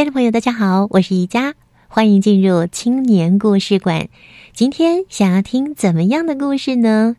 [0.00, 1.52] 亲爱的朋友，大家好，我是宜佳，
[1.86, 4.08] 欢迎进入青年故事馆。
[4.54, 7.16] 今天想要听怎么样的故事呢？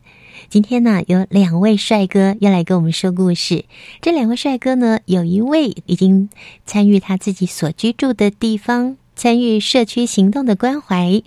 [0.48, 3.66] 今天呢，有两位帅哥要来跟我们说故事。
[4.00, 6.28] 这两位帅哥呢，有一位已经
[6.66, 11.22] 参与他自己所居住的地方，参与社区行动的关怀，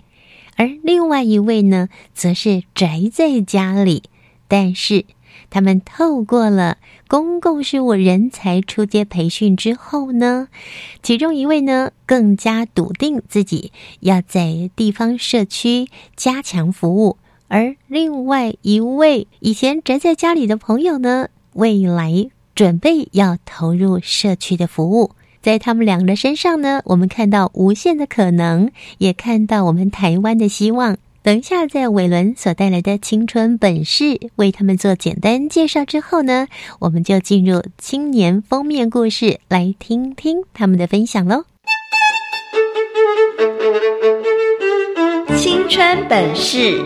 [0.56, 4.02] 而另外一位呢，则是宅在家里，
[4.46, 5.06] 但是。
[5.50, 10.48] 他们透过了公共事务人才出街培训之后呢，
[11.02, 17.16] 其中一位呢更加笃定自己要在地方社区加强服务，
[17.48, 25.12] 而另外一位以前宅在家里的朋友呢，未来准备要投入社区的服务。
[25.42, 30.96] 在他们两个的身上呢，我们看到无限的可能，也看到我们台湾的希望。
[31.26, 36.46] 等一下，在伟伦所带来的青春本事为他们做简单介绍之后呢，
[36.78, 41.42] 我们就进入青年封面故事，来听听他们的分享喽。
[45.36, 46.80] 青春本事，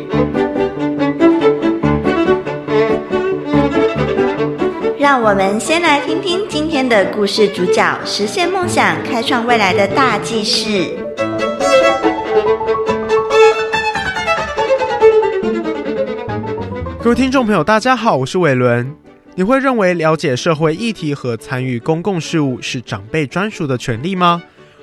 [4.99, 10.97] 让我们先来听听今天的故事主角实现梦想、开创未来的大计事。
[17.03, 18.95] 各位听众朋友，大家好，我是伟伦。
[19.35, 24.43] 你会认为了解社会议题和参与公共事务是长辈专属的权利吗？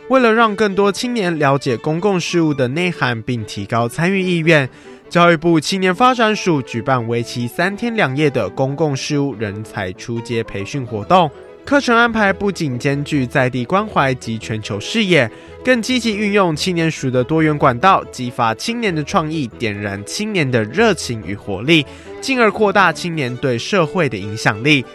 [0.09, 4.67] 为了让更多青年了解公共事务的内涵，并提高参与意愿，
[5.07, 11.29] 教育部青年发展署举办为期三天两夜的公共事务人才出街培训活动。
[11.67, 15.29] 课程安排不仅兼具在地关怀及全球视野，
[15.65, 21.85] 更积极运用青年署的多元管道，激发青年的创意，点燃青年的热情与活力，
[22.21, 24.85] 进而扩大青年对社会的影响力。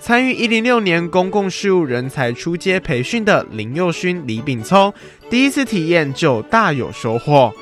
[0.00, 4.90] 参与一零六年公共事务人才出街培训的林佑勋、李炳聪，
[5.28, 7.52] 第一次体验就大有收获。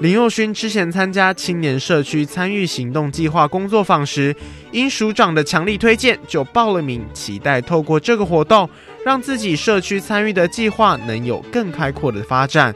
[0.00, 4.34] 林佑勋之前参加青年社区参与行动计划工作坊时，
[4.70, 8.70] 因署长的强力推荐，就报了名，期待透过这个活动，
[9.04, 12.72] 让自己社区参与的计划能有更开阔的发展。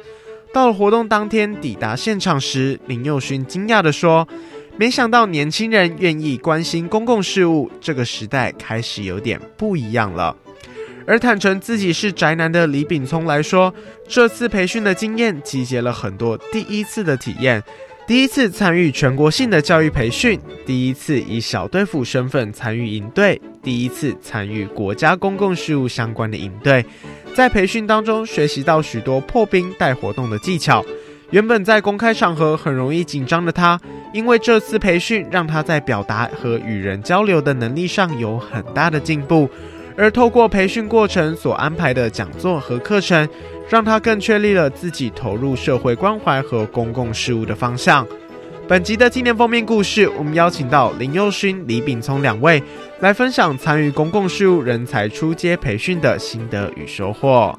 [0.53, 4.27] 到了活动当天，抵达现场时，林佑勋惊讶地说
[4.77, 10.37] ：“没想到年轻人愿意关心公共事务，这个时代开始有点不一样了。”
[11.07, 13.73] 而坦诚自己是宅男的李炳聪来说，
[14.09, 17.63] 这次培训的经验集结了很多第一次的体验：
[18.07, 26.85] 第一次参与全国性的教育培训，第一次以小队副身份参与营队，第一次参与国家公共事务相关的营队。
[27.35, 30.85] 在培训当中学习到许多破冰带活动的技巧。
[31.31, 33.81] 原本在公开场合很容易紧张的他，
[34.13, 39.49] 因为这次培训让他在表达和与人交流的能力上有很大的进步。
[39.97, 43.29] 而透过培训过程所安排的讲座和课程，
[43.69, 48.07] 让他更确立了自己投入社会关怀和公共事务的方向。
[48.69, 52.63] 本集的纪念封面故事，我们邀请到林佑勋、李炳聪两位
[53.01, 57.59] 来分享参与公共事务人才出街培训的心得与收获。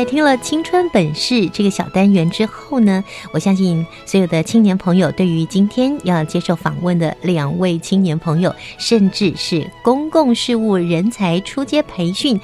[0.00, 12.40] 在听了《青春本事》这个小单元之后呢，我相信所有的青年朋友对于今天要接受访问的两位青年朋友，甚至是公共事务人才出街培训。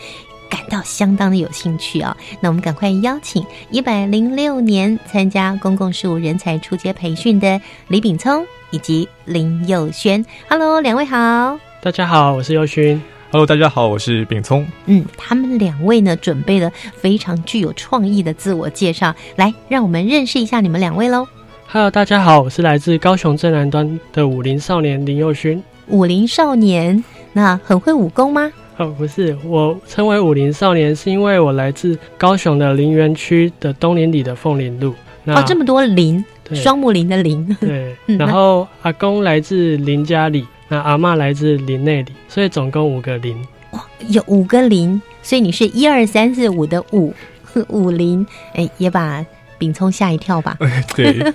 [0.50, 2.14] 感到相当的有兴趣啊！
[2.40, 7.58] 那我们赶快邀请一百零六年参加公共事务人才出街培训的
[7.88, 10.22] 李炳聪以及林佑轩。
[10.50, 11.58] Hello，两位好。
[11.80, 13.02] 大家好，我是佑勋。
[13.36, 14.66] Hello，大家好，我是炳聪。
[14.86, 21.28] 嗯，他们两位呢准备了非常具有创意的自我介绍，来让我们认识一下你们两位喽。
[21.66, 25.62] Hello，大家好，我是来自高雄正南端的武林少年林佑勋。
[25.88, 27.04] 武林少年，
[27.34, 28.50] 那很会武功吗？
[28.78, 34.94] 哦，不是，我称为武林少年，是因为我来自高雄的林园区的东林里的凤林路。
[35.26, 36.24] 哦，这么多林，
[36.54, 37.54] 双木林的林。
[37.60, 43.36] 对， 然后阿公来自林家里，那阿妈来自林内里，所以总共五个林。
[43.70, 47.14] 哇，有五个林，所以你是一二三四五的五
[47.68, 49.24] 五林，哎，也把
[49.58, 50.56] 炳聪吓一跳吧？
[50.94, 51.32] 对，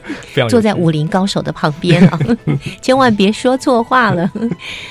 [0.47, 2.19] 坐在武林高手的旁边啊，
[2.81, 4.31] 千万别说错话了。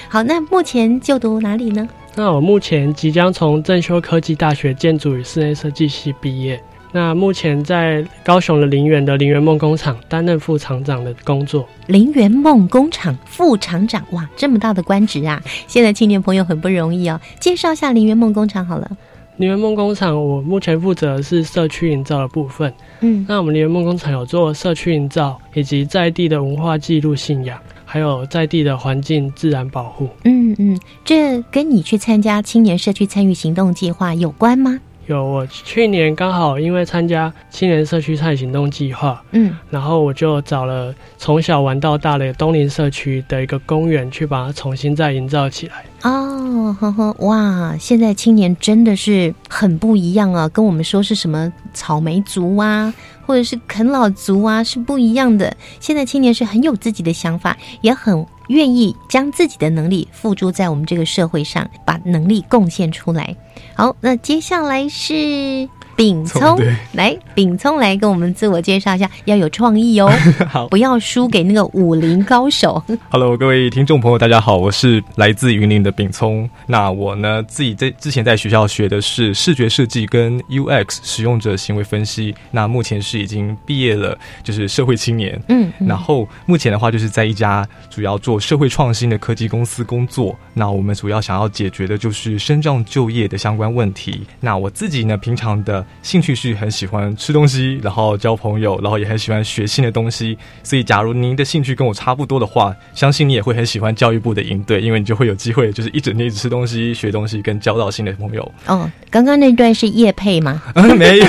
[0.09, 1.89] 好，那目前就读哪里呢？
[2.17, 6.61] 那我目前即将从正修科技大学建筑与室内设计系毕业。
[6.93, 11.69] 那目前在高雄的林园的林园梦工厂担任副厂长的工作。
[11.87, 15.41] 林园梦工厂副厂长，哇，这么大的官职啊！
[15.67, 17.21] 现在青年朋友很不容易哦。
[17.39, 18.91] 介绍一下林园梦工厂好了。
[19.37, 22.73] 林园梦工厂，我目前负责是社区营造的部分。
[23.01, 27.59] 嗯，那我们林园梦工厂有做社区营造，以及在地的文化记录信仰。
[27.85, 34.79] 还有在地的环境自然保护，嗯嗯，这跟你去参加青年社区参与行动计划有关吗？
[35.11, 45.85] 有，我去年刚好因为参加青年社区参与行动计划，嗯，然后我就找了从小玩到大的东林社区的一个公园，去把它重新再营造起来。
[46.03, 52.95] 哦，呵呵，哇，现在青年真的是很不一样啊，跟我们说是什么草莓族啊。
[53.27, 55.57] 或者是啃老族啊，是不一样的。
[55.79, 63.37] 现在青年是很有自己的想法，也很愿意将自己的能力付诸在我们这个社会上，把能力贡献出来。
[63.81, 65.67] 好，那接下来是。
[66.01, 66.59] 炳聪，
[66.95, 70.11] 来，炳聪来跟我们自我介绍一下，要有创意哦，
[70.49, 72.83] 好，不要输给那个武林高手。
[73.13, 76.49] Hello，各位听众朋友，大家好，我是来自云林的炳聪。
[76.67, 82.35] 那我呢，自己在之前在学校学的是视觉设计跟 UX 使用者行为分析。
[82.51, 85.39] 那目前是已经毕业了，就是社会青年。
[85.49, 90.35] 嗯，然后目前的话，就是在一家主要做社会创新的科技公司工作。
[90.55, 94.23] 那我们主要想要解决的就是深障就业的相关问题。
[94.41, 95.85] 那我自己呢，平常的。
[96.03, 100.37] 兴趣是很喜欢吃东西，然后交朋友，然后也很喜欢学新的东西。
[100.63, 108.53] 所以，假如您的兴趣跟我差不多的话，相信你也会很喜欢教育部的营队，因为你就会有机会，就是一整天一直吃东西、学东西，跟交到新的朋友。
[108.67, 110.63] 哦，刚刚那段是叶配吗？
[110.97, 111.27] 没有。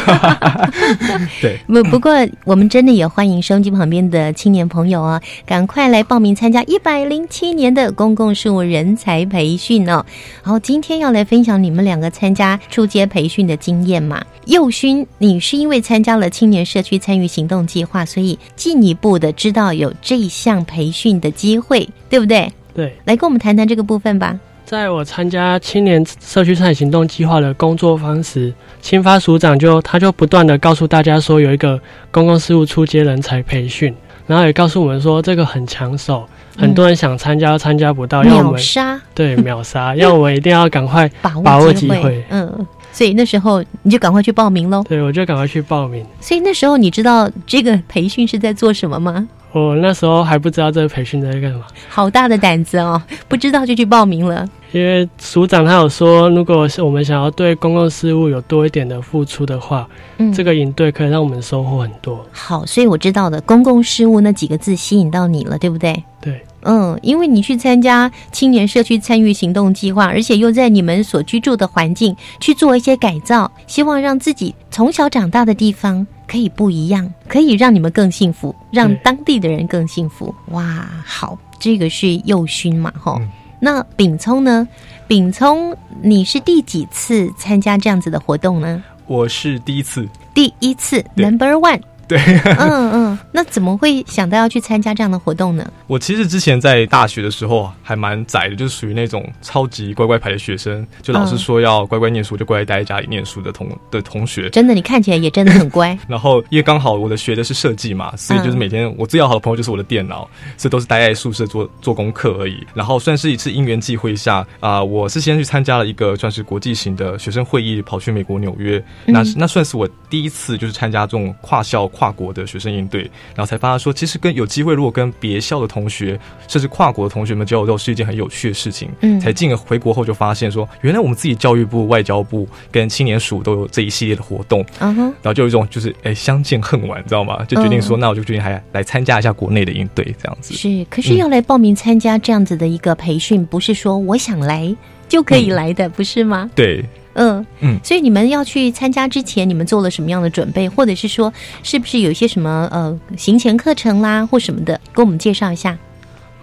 [1.41, 2.13] 对，不不过
[2.45, 10.05] 我们真的也欢迎收音机旁边的青年朋友啊，赶快来报名参加一百零七年的公共事务人才培训哦。
[10.43, 14.23] 然后今天要来分享你们两个参加初阶培训的经验嘛。
[14.45, 22.51] 佑勋，你是因为参加了青年社区参与行动计划，所以进一步的知道有这项培训的机会，对不对？
[22.73, 24.39] 对，来跟我们谈谈这个部分吧。
[24.65, 31.79] 在我参加青年社区参与行动计划的工作方时，青发署长就他就不断的告诉大家说，有一个
[32.09, 33.93] 公共事务出街人才培训，
[34.25, 36.25] 然后也告诉我们说这个很抢手，
[36.57, 42.67] 很多人想参加参加不到，秒杀，对，秒杀， 要我们一定要赶快 把握机会，嗯。
[42.93, 44.83] 所以那时候你就赶快去报名喽。
[44.83, 46.05] 对，我就赶快去报名。
[46.19, 49.25] 所以那时候你知道这个培训是在做什么吗？
[49.53, 51.65] 我那时候还不知道这个培训在干嘛。
[51.89, 53.01] 好大的胆子哦！
[53.27, 54.47] 不知道就去报名了。
[54.71, 59.85] 因为署长他有说，如果是我们想要对公共事务有多一点的付出的话，
[60.17, 62.25] 嗯，这个营队可以让我们收获很多。
[62.31, 66.01] 好，所以我知道的公共事务那几个字吸引到你了，对不对？
[66.21, 66.41] 对。
[66.63, 80.33] 嗯，因为你去参加青年社区参与行动计划，而且又在你们所居住的环境去做一些改造，希望让自己从小长大的地方可以不一样，可以让你们更幸福，让当地的人更幸福。
[80.49, 83.21] 哇，好，这个是幼勋嘛，哈。
[83.59, 84.67] 那炳聪呢？
[85.07, 88.83] 炳聪，你是第几次参加这样子的活动呢？
[89.07, 91.81] 我是第一次，第一次，Number One。
[92.11, 92.19] 对，
[92.57, 95.65] 嗯 嗯，那怎么会想到要去参加这样的活动呢？
[95.87, 104.49] 我其实之前在大学的时候还蛮宅的，就是属于那种超级乖乖牌的学生，就老师说要乖乖念书就乖乖待在家里念书的同的同学。
[104.49, 105.97] 真的，你看起来也真的很乖。
[106.05, 112.57] 然后因为刚好我的学的是设计嘛，所以就是每天我最要好的朋友就是我的电脑，所以都是待在宿舍做做功课而已。
[112.73, 123.01] 然后算是一次因缘际会下啊，我是先去参加了一个算是国际型的学生会议，跑去美国纽约，那那算是我第一次就是参加这种跨校跨国的学生应对，
[123.35, 126.17] 然后才发现说，其实跟有机会如果跟别校的同学，
[126.47, 128.89] 甚至跨国的同学们交流，都是一件很有趣的事情。
[129.01, 134.65] 嗯，才进而回国后就发现说，原来我们自己教育部、外交部跟青年署都有这一系列的活动。
[134.79, 137.43] 嗯哼，然后就有一种就是哎相见恨晚，你知道吗？
[137.43, 140.53] 就决定说，那我就决定还来参加一下国内的应对，这样子。
[140.53, 144.73] 是，可是要来报名参加这样子的一个培训，不是说我想来
[145.09, 146.49] 就可以来的，不是吗？
[146.55, 146.85] 对。
[147.13, 151.31] 嗯嗯，所以你们要去参加之前，你们做了什么样的准备，或者是说，
[151.63, 155.77] 是不是有一些什么呃行前课程啦，或什么的，给我们介绍一下。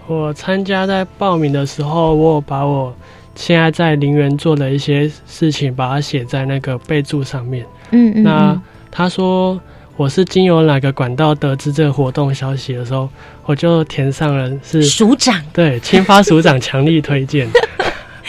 [0.06, 2.94] 我参加在报名的时候，我把我
[3.34, 7.64] 现在在陵园做的一些事情，把它写在那个备注上面。
[7.90, 8.22] 嗯嗯。
[8.22, 9.60] 那他说
[9.96, 13.08] 我是经由哪个管道得知这个活动消息的时候，
[13.44, 17.48] 我就填上了是署长，对，青发署长强力推荐。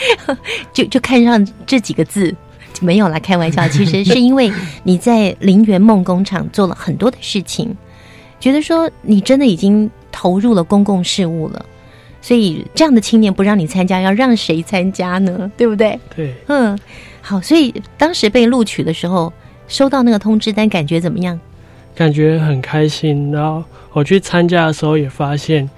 [0.72, 2.34] 就就看上这几个字，
[2.80, 3.66] 没有啦，开玩笑。
[3.68, 4.52] 其实是因为
[4.82, 7.76] 你在陵园梦工厂做了很多的事情，
[8.38, 11.64] 觉得说你真的已经投入了公共事务了，
[12.20, 15.50] 所以这样的青年不让你参加，要让谁参加呢？
[15.56, 15.98] 对不对？
[16.14, 16.78] 对，嗯，
[17.20, 17.40] 好。
[17.40, 19.32] 所以当时被录取的时候，
[19.68, 21.38] 收到那个通知单，感觉怎么样？
[22.00, 23.30] 感觉很开心。
[23.30, 25.68] 然后我去参加的时候，也发现。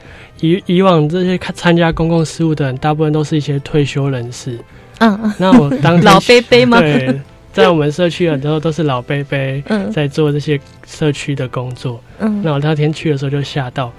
[0.40, 4.56] 以以往这些参加公共事务的人，大部分都是一些退休人士。
[4.98, 5.32] 嗯嗯。
[5.36, 6.80] 那我当 老贝贝吗？
[6.80, 7.20] 对，
[7.52, 9.62] 在我们社区很多都是老贝贝，
[9.92, 12.00] 在做这些社区的工作。
[12.20, 12.40] 嗯。
[12.42, 13.92] 那我那天去的时候就吓到，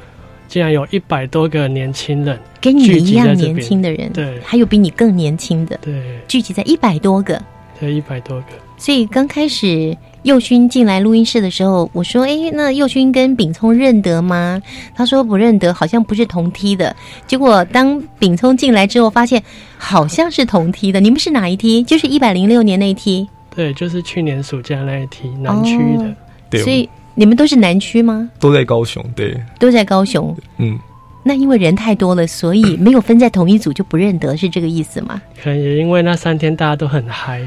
[0.47, 7.41] 竟然有一百多个年轻人，跟你一样年轻的人，对，还有比你更年轻的，对，聚集在一百多个，
[7.79, 8.47] 对，一百多个。
[8.77, 9.95] 所以刚开始。
[10.23, 14.61] 佑勋进来录音室的时候，我说：“哎，那佑勋跟炳聪认得吗？”
[14.95, 16.95] 他说：“不认得，好像不是同梯的。”
[17.27, 19.43] 结果当炳聪进来之后，发现
[19.77, 20.99] 好像是同梯的。
[20.99, 21.83] 你们是哪一梯？
[21.83, 23.27] 就是一百零六年那一梯。
[23.55, 26.15] 对，就是去年暑假那一梯，南区的。
[26.49, 28.29] 对，所以你们都是南区吗？
[28.39, 30.35] 都在高雄，对，都在高雄。
[30.57, 30.79] 嗯。
[31.23, 35.21] 那因为人太多了，所以没有分在同一组就不认得，是这个意思吗？
[35.41, 37.41] 可能也因为那三天大家都很嗨，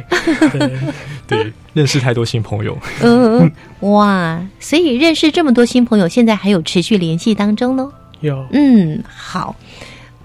[1.29, 2.77] 对，认识太多新朋友。
[3.03, 7.93] 嗯，哇，所以认识这么多新朋友，现在还有持续联系当中喽？
[8.21, 9.55] 有，嗯，好，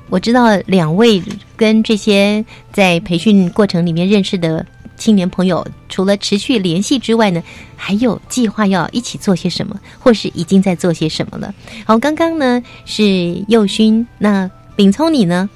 [0.09, 1.21] 我知道两位
[1.57, 4.65] 跟这些在培训过程里面认识的。
[5.01, 7.41] 青年朋友除了持续联系之外呢，
[7.75, 11.51] 还有计划要一起做些什么，或是已经在做些什么了。
[11.87, 15.49] 好，刚刚呢是幼勋，那秉聪你呢？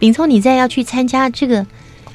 [0.00, 1.64] 秉聪你在要去参加这个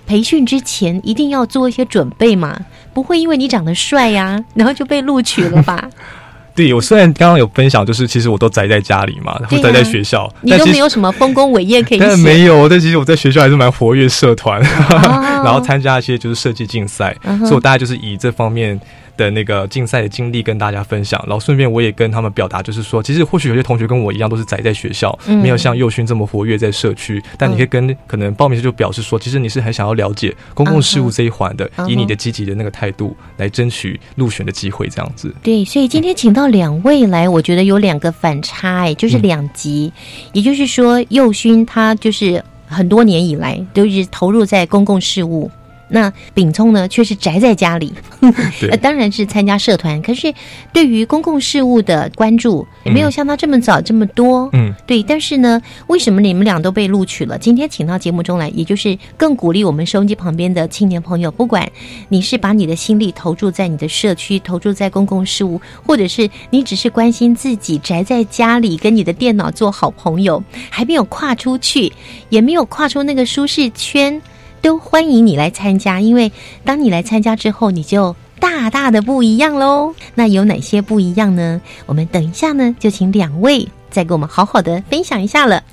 [0.06, 2.60] 培训之前，一定要做一些准备嘛？
[2.94, 5.90] 不会因为你长得帅呀，然后就被录取了吧？
[6.54, 12.18] 对，我虽然刚刚有分享，就是其实我都宅在家里嘛，然后宅在学校，你都没有什么丰功伟业可以但。
[12.20, 14.62] 没有，但其实我在学校还是蛮活跃社团，
[15.44, 18.80] 然后参加一些就是设计竞赛，所以我大概就是以这方面。
[19.18, 35.34] 的那个竞赛的经历跟大家分享，然后顺便我也跟他们表达，就是说，其实或许有些同学跟我一样都是宅在学校，没有像佑勋这么活跃在社区，但你可以跟可能报名时就表示说，其实你是很想要了解公共事务这一环的，以你的积极的那个态度来争取入选的机会，这样子。
[35.44, 39.92] 对，所以今天请到两位来，我觉得有两个反差，哎，就是两极，
[40.34, 45.50] 也就是说，佑勋他就是很多年以来都一直投入在公共事务。
[45.92, 47.94] 那秉聪呢，却是宅在家里，
[48.72, 50.02] 呃，当然是参加社团。
[50.02, 50.34] 可是
[50.72, 54.50] 对于公共事务的关注，也没有像他这么早这么多。
[54.54, 55.04] 嗯，对。
[55.04, 57.38] 但是呢，为什么你们俩都被录取了？
[57.38, 61.70] 今天请到节目中来，也就是更鼓励我们收音机旁边的青年朋友，不管
[62.08, 71.92] 你是把你的心力投注在你的社区，投注在公共事务，或者是你只是关心自己宅在家里，跟你的电脑做好朋友，还没有跨出去，
[72.30, 74.22] 也没有跨出那个舒适圈。
[74.62, 76.32] 都欢迎你来参加，因为
[76.64, 79.96] 当你来参加之后，你就大大的不一样喽。
[80.16, 81.62] 那有哪些不一样呢？
[81.86, 85.64] 我们等一下呢，就请两位再给我们好好的分享一下了。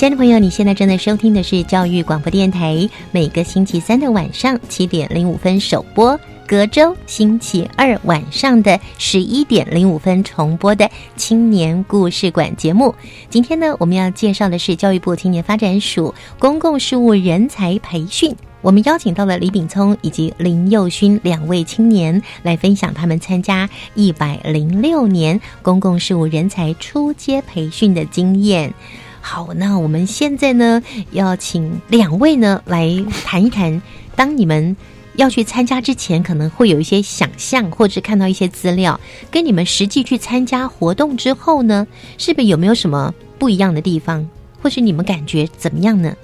[0.00, 12.94] 亲爱的朋友，你现在正在收听的是教育广播电台，每个星期三的晚上七点零五分首播，隔周星期二晚上的十一点零五分重播的青年故事馆节目。
[13.28, 18.34] 今天呢，我们要介绍的是教育部青年发展署公共事务人才培训。
[18.62, 28.72] 我们邀请到了李炳聪以及林佑勋两位青年来分享他们参加一百零六年公共事务人才初阶培训的经验。
[29.20, 33.80] 好，那我们现在呢，要请两位呢来谈一谈，
[34.16, 34.76] 当你们
[35.14, 38.98] 要去参加之前，可能会有一些想象，或者看到一些资料，
[39.30, 41.86] 跟你们实际去参加活动之后呢，
[42.18, 44.28] 是不是有没有什么不一样的地方，
[44.62, 46.16] 或是你们感觉怎么样呢？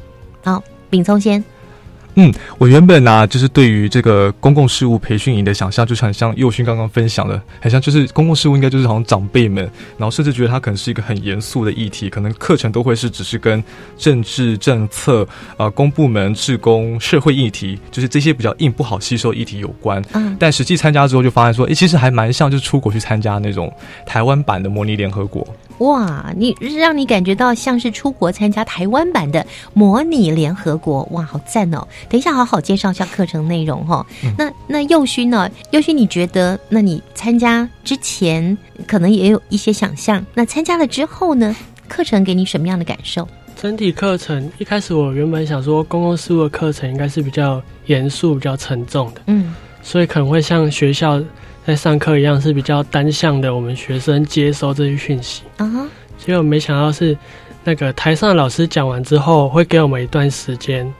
[0.43, 1.45] 好，丙聪先。
[2.19, 13.63] 嗯，我原本呢，就是对于这个公共事务培训营的想象，就是很像佑勋刚刚分享的，很像就是公共事务应该就是好像长辈们，然后甚至觉得它可能是一个很严肃的议题，可能课程都会是只是跟
[13.99, 20.03] 政治政策、啊公部门、职工、社会议题，就是这些比较硬不好吸收议题有关。
[20.15, 23.71] 嗯，但实际参加之后就发现说，诶，其实还蛮像就是出国去参加那种
[24.07, 25.47] 台湾版的模拟联合国。
[25.79, 31.87] 哇，你让你感觉到像是出国参加台湾版的模拟联合国，哇，好赞哦！
[32.09, 34.07] 等一下，好好介绍一下课程内容哈。
[34.39, 35.51] 那那幼勋呢？
[35.73, 36.59] 幼勋，你觉得？
[36.69, 38.57] 那你参加之前
[38.87, 41.55] 可能也有一些想象，那参加了之后呢？
[41.89, 43.29] 课程给你什么样的感受？
[43.61, 51.23] 整体课程一开始我原本想说，公共事务的课程应该是比较严肃、比较沉重的，嗯，所以可能会像学校。
[51.67, 55.43] 在上课一样是比较单向的，我们学生接收这些讯息。
[55.57, 57.19] 啊哈，结果没想到是
[57.65, 60.95] 那个台上的老师讲完之后，会给我们一段时间，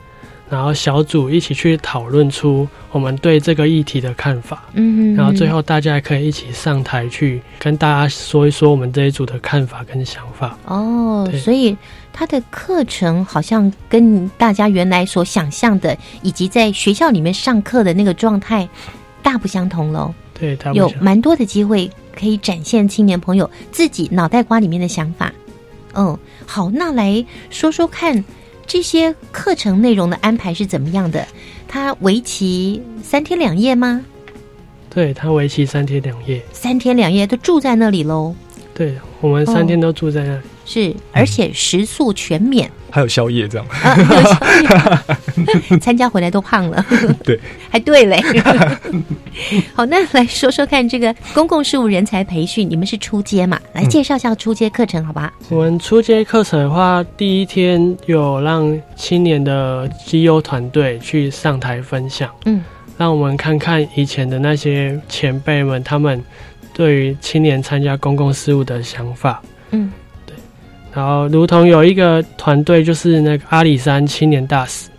[0.51, 4.65] 然后小组一起去讨论出我们对这个议题的看法。
[4.73, 10.59] 嗯，然后最后大家可以一起上台去跟大家说一说我们这一组的看法跟想法。
[10.65, 11.77] 哦，所以
[12.13, 18.69] 他的课程好像跟大家原来所想象的，以及在学校里面上课的那个状态
[19.23, 20.13] 大不相同喽。
[20.39, 25.33] 对，有蛮多的机会可以展现青年朋友自己脑袋瓜里面的想法。
[25.95, 28.23] 嗯，好，那来说说看
[28.67, 31.27] 这些课程内容的安排是怎么样的？
[31.67, 34.05] 它为期三天两夜吗？
[34.91, 38.35] 对，它为期三天两夜，三天两夜都住在那里喽。
[38.77, 40.41] 对，我们三天都住在那里。
[40.67, 43.67] 是，而且食宿全免，还有宵夜这样。
[45.81, 46.85] 参加回来都胖了。
[47.25, 48.21] 对， 还对嘞。
[49.73, 53.59] 好，那来说说看，这个公共事务人才培训，你们是初阶嘛？
[53.73, 55.33] 来介绍一下初阶课程，好吧？
[55.49, 62.63] 我们初阶课程的话，第一天有让青年的绩优团队去上台分享，嗯，
[62.99, 66.21] 让我们看看以前的那些前辈们，他们
[66.77, 69.91] 对于青年参加公共事务的想法，嗯。
[70.27, 70.37] 对。
[70.93, 74.91] 然后，如同有一个团队，就是那个阿里山青年大使，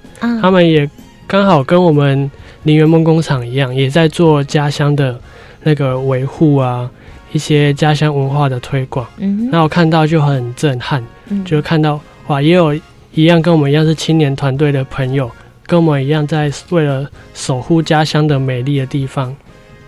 [0.41, 0.89] 他们也
[1.27, 2.29] 刚好跟我们
[2.63, 5.19] 林园梦工厂一样，也在做家乡的
[5.61, 6.89] 那个维护啊，
[7.31, 9.05] 一些家乡文化的推广。
[9.17, 11.03] 嗯，那我看到就很震撼，
[11.45, 12.73] 就看到哇，也有
[13.13, 15.29] 一样跟我们一样是青年团队的朋友，
[15.67, 19.35] 跟我们一样在为了守护家乡的美丽的地方，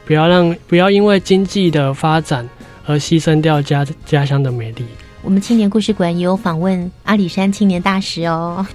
[0.09, 2.49] 不要让不要因为经济的发展
[2.83, 4.83] 而牺牲掉家家乡的美丽。
[5.21, 8.65] 我们青年故事馆也有访问阿里山青年大使哦。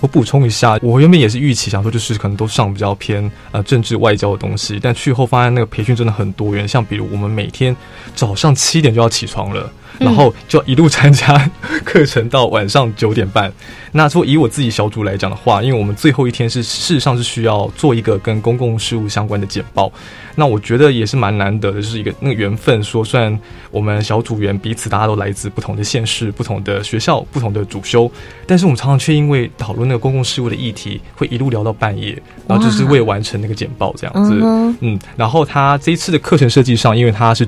[0.00, 7.76] 我补充一下，我原本也是预期想说，就是可能都上比较偏呃政治外交的东西，但去后发现那个培训真的很多元，像比如我们每天
[8.16, 9.70] 早上七点就要起床了。
[10.00, 11.50] 然后就一路参加
[11.84, 13.52] 课程到晚上九点半。
[13.92, 19.92] 那说以我自己小组来讲的话，因为我们最后一天是事实上是需要做一个跟公共事务相关的简报。
[20.36, 22.82] 那我觉得也是蛮难得的，就是一个那个缘分。
[22.82, 23.36] 说虽然
[23.70, 28.10] 我们小组员彼此大家都来自不同的县市、不同的学校、不同的主修，
[28.46, 34.38] 但是我们常常却因为讨论那个公共事务的议题，会一路聊到半夜，然后就是为完成那个简报这样子。
[34.80, 37.46] 嗯，然后他这一次的课程设计上，因为他是。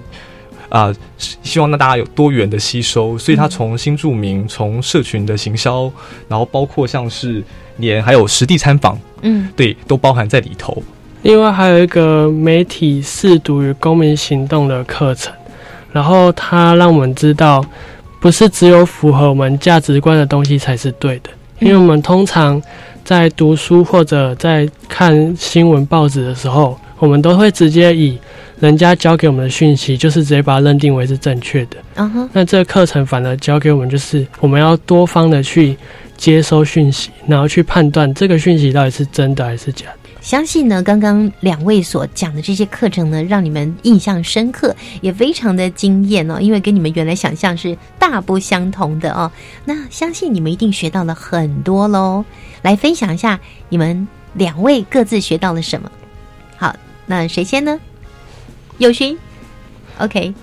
[0.72, 5.92] 啊，希望让大家有多元的吸收，所以他从新著名，从社群的行销，
[6.28, 7.44] 然后包括像是
[7.76, 10.82] 连还有实地参访，嗯，对，都包含在里头。
[11.20, 15.30] 另外还有一个媒体试读与公民行动的课程，
[15.92, 17.62] 然后它让我们知道，
[18.18, 21.28] 不是只有符合我们价值观的东西才是对的，
[21.60, 22.60] 因为我们通常
[23.04, 28.18] 在读书或者在看新闻报纸的时候，我们都会直接以。
[28.62, 31.76] 人家教给我们的讯息，就是直接把它认定为是正确的。
[31.96, 35.76] 嗯哼，那这个课程反而教给我们，就是我们要多方的去
[36.16, 40.10] 接收讯息，然后去判断这个讯息到底是真的还是假的。
[40.20, 46.40] 相信呢，刚刚两位所讲的这些课程呢，让你们印象深刻，也非常的惊艳哦。
[46.40, 49.28] 因为跟你们原来想象是大不相同的哦。
[49.64, 52.24] 那相信你们一定学到了很多喽。
[52.62, 55.90] 来分享一下你们两位各自学到了什么。
[56.56, 57.76] 好，那谁先呢？
[58.82, 59.16] 友勋
[59.98, 60.34] ，OK。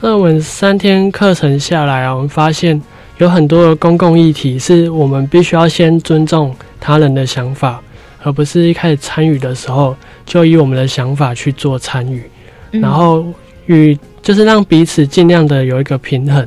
[0.00, 2.80] 那我们三天课程下来啊，我们发现
[3.18, 7.80] 有很多的公共议题是我们必须要先尊重他人的想法。
[8.24, 12.22] 而不是一开始参与的时候就以我们的想法去做参与，
[12.70, 13.26] 然后
[13.66, 16.46] 与就是让彼此尽量的有一个平衡，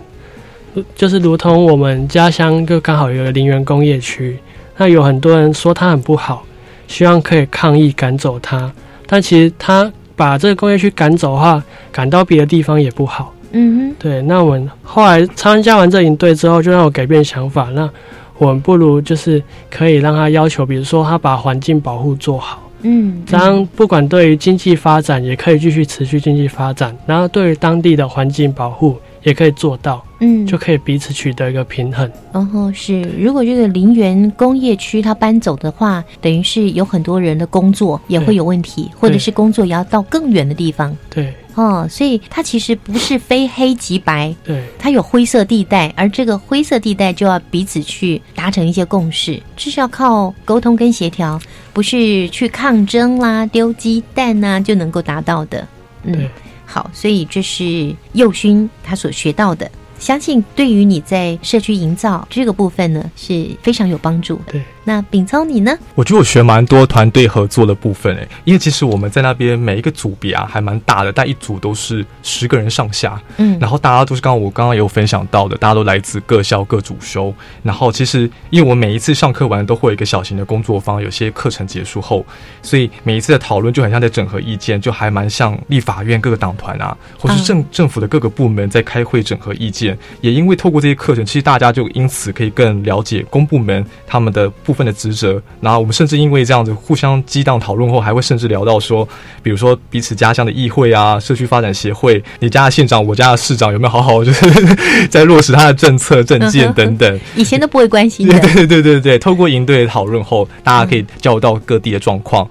[0.96, 4.40] 就是如同我们家乡就刚好有个林园工业区，
[4.78, 6.46] 那有很多人说它很不好，
[6.88, 8.72] 希望可以抗议赶走它，
[9.06, 13.34] 但其实他把这个工业区赶走的话，赶到别的地方也不好。
[13.52, 14.22] 嗯哼，对。
[14.22, 17.90] 那我们后来参加完这营队之后，就让我改变想法，那。
[18.38, 32.10] 我们不如就是可以让他要求，比如说他把环境保护做好，嗯，这样不管对于经济发展也可以继续持续经济发展，然后对于当地的环境保护也可以做到，嗯，就可以彼此取得一个平衡。
[32.32, 41.34] 然后是，如果这个林园工业区它搬走的话，等于是有很多人的工作也会有问题，或者是工作也要到更远的地方，对。
[41.56, 51.40] 哦，所以它其实不是非黑即白，对，它有灰色地带，而这个灰色地带就要彼此去达成一些共识，这是要靠沟通跟协调，
[51.72, 55.66] 不是去抗争啦、丢鸡蛋呐就能够达到的。
[56.04, 56.28] 嗯，
[56.66, 59.72] 好，所以这是佑勋他所学到的。
[59.98, 64.52] 相信对于你在社区营造这个部分呢，是非常有帮助的。
[64.52, 65.76] 对，那秉聪你呢？
[65.96, 73.20] 我觉得我学蛮多团队合作的部分诶，因为其实我们在那边每一个组别啊还蛮大的，但一组都是十个人上下。
[73.38, 77.34] 嗯，然后大家都是刚刚我刚刚也有分享到的，大家都来自各校各主修。
[77.64, 82.24] 然后其实因为我每一次上课完都会有一个小型的工作坊，有些课程结束后，
[82.62, 89.98] 所以每一次的讨论就很像在整合意见，就还蛮像立法院各个党团啊，或是政政府的各个部门在开会整合意见。
[90.22, 95.42] 也因为透过这些课程，其实大家就因此可以更了解公部门他们的部分的职责。
[95.62, 99.08] 然后我们甚至因为这样子互相激荡讨论后，还会甚至聊到说，
[99.42, 104.46] 比如说彼此家乡的议会啊、社区发展协会，你家的县长、我家的市长有没有好好就是
[105.10, 107.20] 在落实他的政策政见等等？
[107.36, 108.38] 以前都不会关心的。
[108.42, 112.48] 对 对对对对，透过营队讨论后，大家可以交流到各地的状况。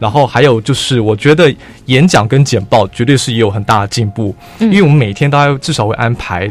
[0.00, 1.52] 然后还有就是，我觉得
[1.86, 6.48] 演讲跟简报绝对是也有很大的进步，因为我们每天大概至少会安排。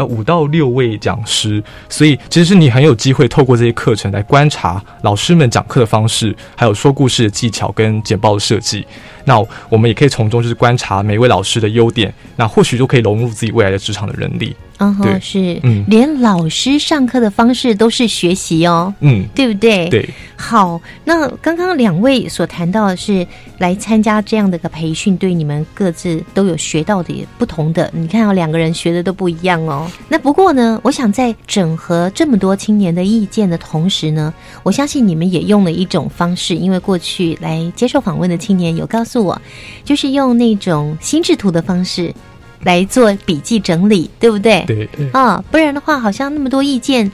[0.00, 8.86] 呃，五到六位讲师，所以其实你很有机会透过这些课程来观察老师们讲课的方式，还有说故事的技巧跟简报的设计。
[9.26, 14.56] 那我们也可以从中就是观察每位老师的优点，那或许就可以融入自己未来的职场的能力。
[14.80, 19.88] 嗯，哼，是，嗯，连老师上课的方式都是学习哦，嗯，对不对？
[19.90, 20.08] 对。
[20.36, 23.26] 好，那刚刚两位所谈到的是
[23.58, 27.90] 来参加这样的一个培训，对你们各自都有学到的不同的。
[27.92, 29.86] 你看到两个人学的都不一样哦。
[30.08, 39.38] 那不过呢，我想在整合这么多青年的意见的同时呢，我相信你们也用了一种方式，因为过去来接受访问的青年有告诉我，
[39.84, 42.14] 就是用那种心智图的方式。
[42.62, 44.64] 来做笔记整理，对不对？
[44.66, 47.10] 对对啊，不然的话，好像那么多意见，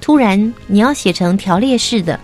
[0.00, 2.18] 突然你要写成条列式的，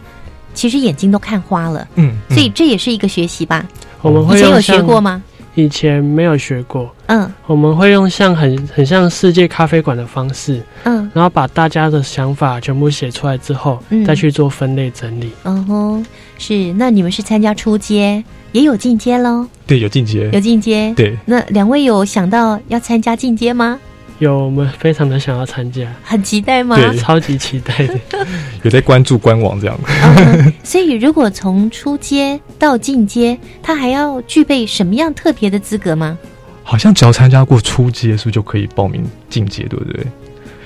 [0.55, 1.87] 其实眼睛都看花了。
[1.95, 3.67] 嗯，所以这也是一个学习吧。
[4.03, 5.23] 我们会以前有学过吗？
[5.57, 6.93] 以前没有学过。
[7.07, 15.31] 嗯，我们会用像很很像世界咖啡馆的方式，嗯，然后把大家的想法全部写出来之后，再去做分类整理。
[15.45, 16.07] 嗯哼，
[16.39, 16.73] 是。
[16.73, 18.25] 那你们是参加初阶？
[18.51, 21.17] 也有进阶喽，对，有进阶，有进阶，对。
[21.27, 23.81] 那两位有想到要参加进阶吗？
[24.21, 26.77] 有，我们非常的想要参加，很期待吗？
[26.77, 27.99] 对，超级期待的，
[28.63, 29.77] 有在关注官网这样。
[30.63, 36.17] 所以，如果从初阶到进阶，他还要具备什么样特别的资格吗？
[36.63, 40.07] 好像只要参加过初阶，是不是就可以报名进阶，对不对？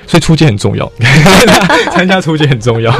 [0.08, 0.90] 所以出街很重要，
[1.92, 2.90] 参加出街很重要。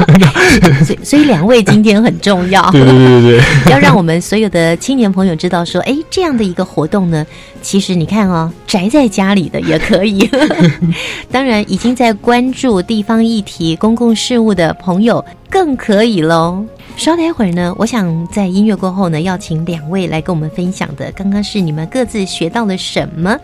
[0.85, 2.61] 所以，所以两位今天很重要。
[2.71, 7.25] 对对对对对，要让我们所有的青年朋友知道说，哎，这样的一个活动呢，
[7.61, 10.29] 其实你看哦，宅在家里的也可以。
[11.31, 16.63] 当然，已经在关注地方议题、公共事务的朋友更可以喽。
[16.99, 23.39] 稍待一会儿呢，我想在音乐过后呢，要请两位来跟我们分享的，刚刚是你们各自学到了什么。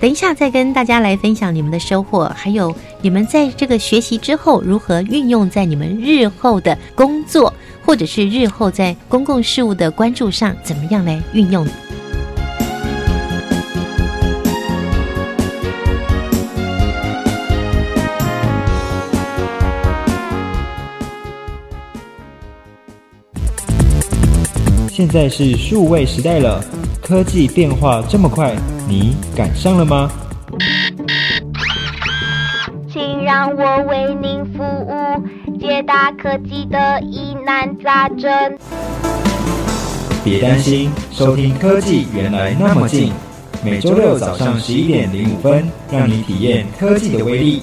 [0.00, 7.52] 等一下，再跟大家来分享你们的收获，还有你们在这个学习之后如何运用在你们日后的工作，
[7.84, 11.68] 或者是日后在公共事务的关注上，怎么样来运用？
[24.96, 26.64] 现在是数位时代了，
[27.02, 28.54] 科技变化这么快，
[28.88, 30.08] 你赶上了吗？
[32.92, 38.30] 请让我为您服务，解答科技的疑难杂症。
[40.22, 43.12] 别担心，收听科技原来那么近，
[43.64, 47.62] 每周六早上十一点零五分，让你体验科技的威力。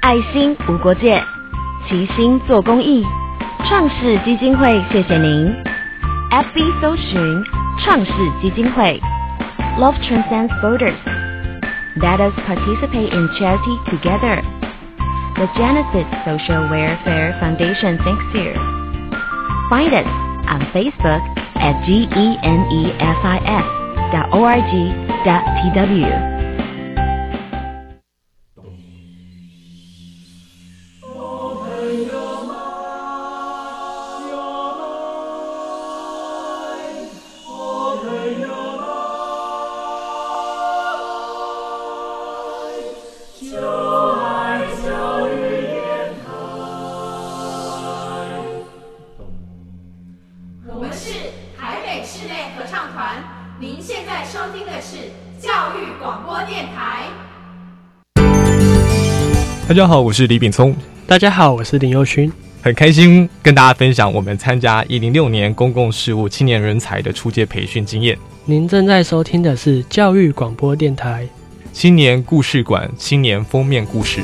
[0.00, 1.22] 爱心无国界，
[1.88, 3.04] 齐心做公益。
[3.66, 5.54] 创世基金会，谢谢您。
[6.30, 7.44] FB 搜寻
[7.78, 9.00] 创世基金会，
[9.78, 10.94] Love transcends borders.
[11.96, 14.42] Let us participate in charity together.
[15.36, 18.54] The Genesis Social Welfare Foundation thanks you.
[19.70, 20.06] Find us
[20.48, 21.22] on Facebook
[21.54, 22.36] at genesis
[59.69, 60.75] 大家好，我是李炳聪。
[61.05, 62.33] 大家好，我是林佑勋。
[62.59, 68.17] 很开心跟大家分享我们参加一零六年公共事务青年人才的初阶培训经验。
[68.45, 71.23] 您正在收听的是教育广播电台
[71.71, 74.21] 青年故事馆青年封面故事。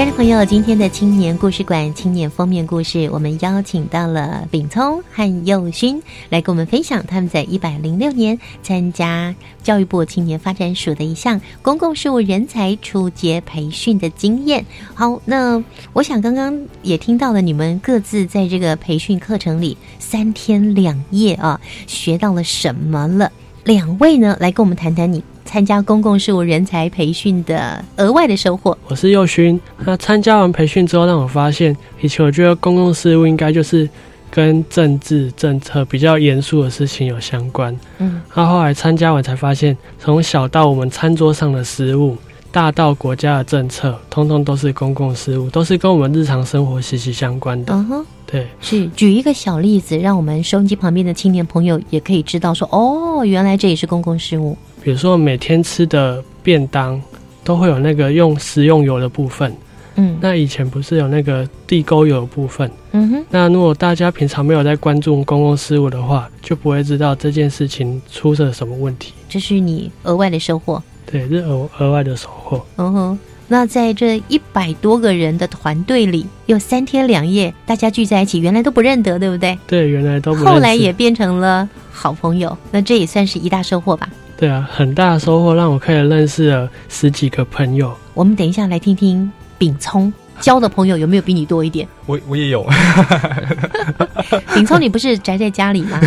[0.00, 14.64] 亲爱的朋友，今天的青年故事馆青年封面故事，我们邀请到了炳聪和佑勋来跟我们分享他们在一百零六年参加教育部青年发展署的一项公共事务人才初阶培训的经验。
[14.94, 23.30] 好，那我想刚刚也听到了，你们各自在这个培训课程里三天两夜啊，学到了什么了？
[23.64, 25.22] 两位呢，来跟我们谈谈你。
[25.44, 28.76] 参加公共事务人才培训的额外的收获。
[28.86, 29.60] 我是佑勋。
[29.78, 33.88] 那参加完培训之后，让我发现，以前我觉得公共事务应该就是
[34.30, 37.76] 跟政治政策比较严肃的事情有相关。
[37.98, 42.16] 嗯，那后来参加完才发现，从小到我们餐桌上的食物，
[42.52, 47.72] 大到国家的政策，通通都是公共事务，都是跟我们日常生活息息相关的。
[47.72, 54.56] 嗯哼，对，是举一个小例子，让我们收音机旁边的青年朋友也可以知道说，哦，原来这也是公共事务。
[54.82, 57.00] 比如说每天吃的便当
[57.44, 59.54] 都会有那个用食用油的部分，
[59.94, 69.12] 嗯，那以前不是有那个地沟油的部分，嗯哼，那如果大家平常没有在关注公共事务的话，就不会知道这件事情出了什么问题。
[69.28, 72.64] 这是你额外的收获，对，是额额外的收获。
[72.76, 73.18] 嗯哼，
[73.48, 79.58] 那在这一百多个人的团队里，有三天两夜大家聚在一起，原来都不认得，对不对？
[79.66, 84.08] 对，原来都不后来也变成了好朋友，那这也算是一大收获吧。
[84.36, 87.92] 对啊，很大的收获，让我可以认识了十几个朋友。
[88.14, 91.86] 我们等一下来听听炳聪交的朋友有没有比你多一点？
[92.06, 92.64] 我我也有。
[94.54, 96.00] 炳聪，你不是宅在家里吗？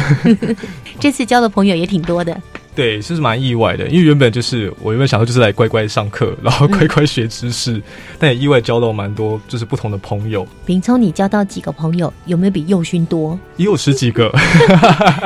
[0.99, 2.35] 这次交的朋友也挺多的。
[2.75, 7.81] 对，就是蛮意外的，因为原本就是我原本想说就是来乖乖上课，然后乖乖学知识，
[8.17, 10.47] 但也意外交到蛮多就是不同的朋友。
[10.65, 12.11] 炳聪，你交到几个朋友？
[12.25, 13.37] 有没有比佑勋多？
[13.57, 14.31] 也有十几个。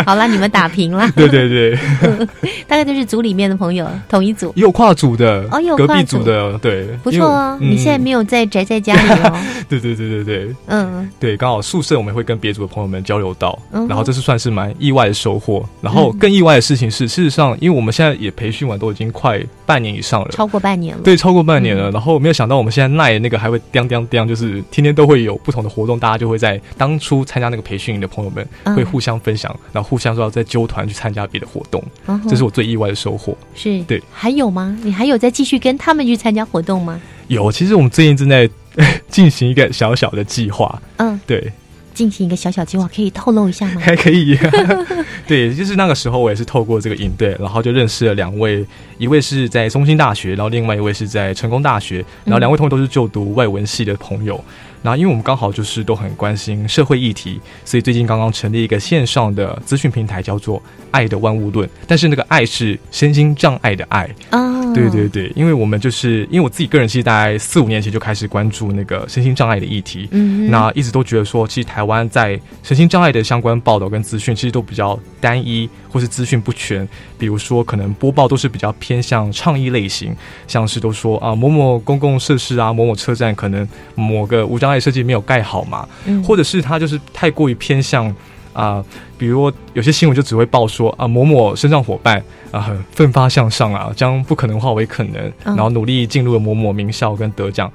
[0.05, 1.09] 好了，你们打平了。
[1.15, 1.77] 对对对，
[2.67, 4.51] 大概就是组里面的朋友，同一组。
[4.55, 7.57] 也有跨组的，哦，有隔壁组的，对，不错哦。
[7.61, 9.37] 你现在没有在宅在家里哦。
[9.69, 15.65] 对对对对对，嗯，对，刚好宿舍我们会跟别组的朋友们交流到，然后这是算是蛮意外的收获。
[15.81, 21.03] 然后更意外的事情是，事实上，因为我们现在也培训完，都已经快半年以上了，超过半年了。
[21.03, 21.91] 对，超过半年了。
[21.91, 31.83] 然后没有想到，我们现在奈那个还会叮叮叮，就是天天都会有不同的活动，大家就会在当初参加那个培训营的朋友们会互相分享，然后互相说要再揪团去参加别的活动。
[32.27, 33.37] 这是我最意外的收获。
[33.53, 34.77] 是对，还有吗？
[34.83, 36.99] 你还有再继续跟他们去参加活动吗？
[37.27, 38.49] 有，其实我们最近正在
[39.09, 40.81] 进行一个小小的计划。
[40.97, 41.51] 嗯，对。
[41.97, 43.81] 进行一个小小计划，可以透露一下吗？
[43.81, 44.37] 还可以，
[45.25, 48.63] 对，就是那个时候我也是透过这个营队，然后就认识了两位，
[48.99, 54.39] 一位是在中兴大学，然后另外一位是在成功大学，然后两位同学都是就读外文系的朋友。
[54.85, 60.61] 后，因为我们刚好就是都很关心社会议题，所以最近刚刚成立一个线上的资讯平台，叫做
[60.91, 61.69] “爱的万物论”。
[61.87, 64.09] 但是那个“爱”是身心障碍的“爱”。
[64.31, 70.07] 哦，对对对，因为我们就是因为我自己个人其实大概四五年前就开始关注那个身心障碍的议题。
[70.11, 76.87] 嗯，那一直都觉得说，其实台湾在身心障碍的相关报道跟资讯，其实都比较单一，或是资讯不全。
[77.17, 80.15] 比如说，可能播报都是比较偏向倡议类型，
[80.47, 85.87] 像是都说啊，某某公共设施啊，某某车站可能某个无障碍设计没有盖好嘛，
[86.25, 88.13] 或者是他就是太过于偏向
[88.53, 88.83] 啊，
[89.17, 97.71] 比如有些新闻就只会报说啊，某某身障伙伴啊很奋发向上啊，将不可能化为可能，然后努力进入了某某名校跟得奖。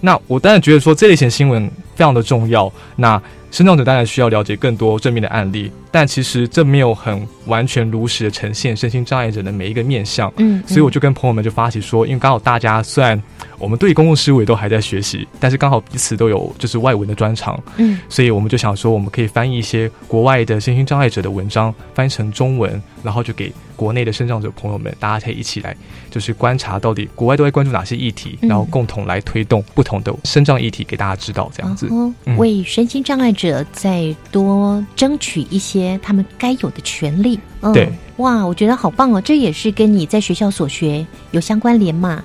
[0.00, 1.70] 那我当然觉得说这类型新闻
[2.02, 2.70] 非常的重要。
[2.96, 10.32] 那生长者当然需要了解更多正面的案例，但其实这没有很完全如实的呈现身心障碍者的每一个面相。
[10.38, 13.22] 嗯，所以我就跟朋友们就发起说，因为刚好大家虽然
[13.58, 17.62] 我们对公共事务也都还在学习，但是刚好彼此都有就是外文的专长。
[17.76, 25.76] 嗯，所以我们就想说，我们可以翻译一些国外的身心障碍者的文章，翻译成中文，然后就给国内的生长者朋友们，大家可以一起来
[26.10, 31.86] 就是观察到底国外都在关注哪些议题，然后共同来推动不同的生障议题给大家知道，这样子
[32.38, 33.64] 为身心障碍者。
[33.72, 37.38] 再多争取一些他们该有的权利。
[37.72, 39.20] 对，哇，我觉得好棒哦！
[39.20, 42.22] 这也是跟你在学校所学有相关联嘛？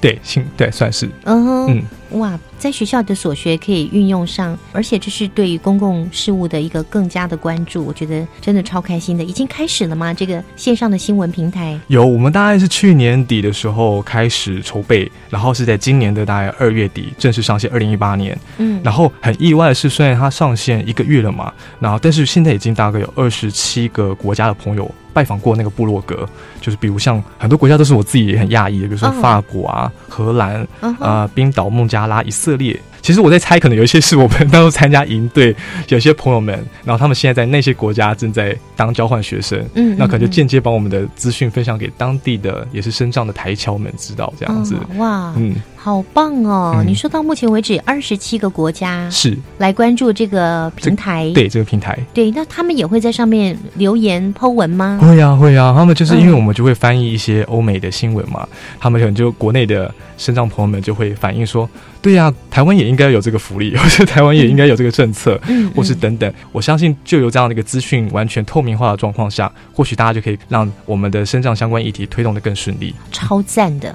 [0.00, 1.08] 对，行，对，算是。
[1.24, 1.82] 嗯嗯。
[2.18, 9.22] 哇，在学校的所学可以运用上，而且这是对于公共事务的一个更加的关注，我觉得真的超开心的。
[9.22, 10.12] 已经开始了吗？
[10.14, 17.70] 这个线上的新闻平台有，我们大概是去年底的时候开始筹备，然后是在今年的大概二月底正式上线。
[17.70, 26.26] 二零一八年，嗯，然后很意外的是，虽然它上线一个月了嘛，然后但是现在已经大概有二十七个国家的朋友拜访过那个部落格，
[26.62, 30.66] 就是比如像很多国家都是我自己也很讶异的，比如说法国啊、荷兰
[30.98, 31.98] 啊、冰岛、孟加。
[31.98, 32.78] 加拉、以色列。
[33.00, 35.54] 其实我在猜，可能有一些是我们当初参加营队，
[35.88, 46.82] 有些朋友们，然后他们现在在那些国家正在当交换学生，嗯，那可能就间接把我们的资讯分享给当地的也是身障的台侨们知道，这样子，哇，嗯，好棒哦！
[46.84, 54.98] 你说到目前为止二十七个国家是来关注这个平台，对这个平台，对，那他们也会在上面留言抛文吗？
[55.00, 58.46] 会啊，会啊，他们就是因为我们就会翻译一些欧美的新闻嘛，
[58.80, 61.68] 他们可能就国内的身障朋友们就会反映说。
[62.00, 65.38] 对呀，台湾也应该有这个福利， 或者台湾也应该有这个政策，
[65.74, 66.32] 或是等等。
[66.52, 72.94] 我相信，就有这样的一个资讯完全透明化的状况下，或许大家就可以让我们的身障相关议题推动的更顺利。
[73.10, 73.94] 超赞的！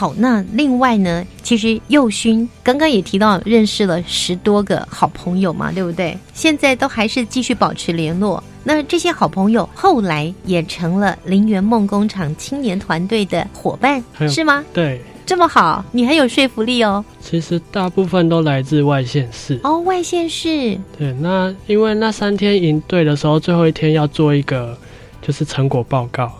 [0.00, 6.16] 好，那另外呢，其实佑勋刚刚也提到认识了十多个好朋友嘛，对不对？
[6.32, 8.42] 现在都还是继续保持联络。
[8.64, 14.64] 那这些好朋友后来也成了林园梦工厂青年团队的伙伴，是吗？
[14.72, 15.02] 对。
[15.26, 17.04] 这么好，你很有说服力哦。
[17.20, 20.78] 其实大部分都来自外县市哦，外县市。
[20.98, 24.74] 对，那因为那三天营队的时候，最后一天要做一个
[25.20, 26.32] 就是成果报告，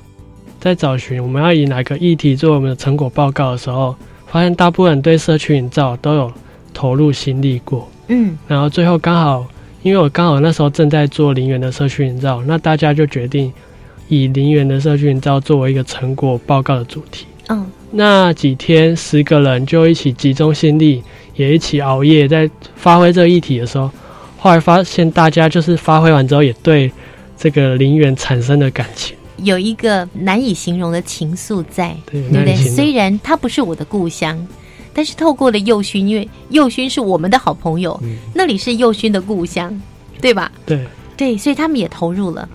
[0.60, 3.96] 在找寻我们要以哪个议题做我们的成果报告的时候，
[4.26, 6.32] 发现大部分人对社区营造都有
[6.74, 7.90] 投入心力过。
[8.08, 9.46] 嗯，然后最后刚好，
[9.82, 13.52] 因为我刚好那时候正在做林园的社区营造，那大家就决定
[14.08, 17.26] 以林园的社区营造作为一个成果报告的主题。
[17.48, 17.66] 嗯。
[17.92, 21.02] 那几天，十个人就一起集中心力，
[21.34, 23.90] 也一起熬夜，在发挥这个议题的时候，
[24.38, 26.92] 后来发现大家就是发挥完之后，也对
[27.36, 32.54] 这个陵园产生了感情，有一个难以形容的情愫在，对不对？
[32.56, 34.46] 虽然它不是我的故乡，
[34.92, 38.00] 但是透过了幼勋，因为幼勋是我们的好朋友，
[38.34, 39.80] 那里是幼勋的故乡，
[40.20, 40.50] 对吧？
[40.66, 42.48] 对对，所以他们也投入了，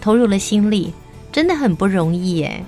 [0.00, 0.92] 投入了心力，
[1.30, 2.62] 真的很不容易耶。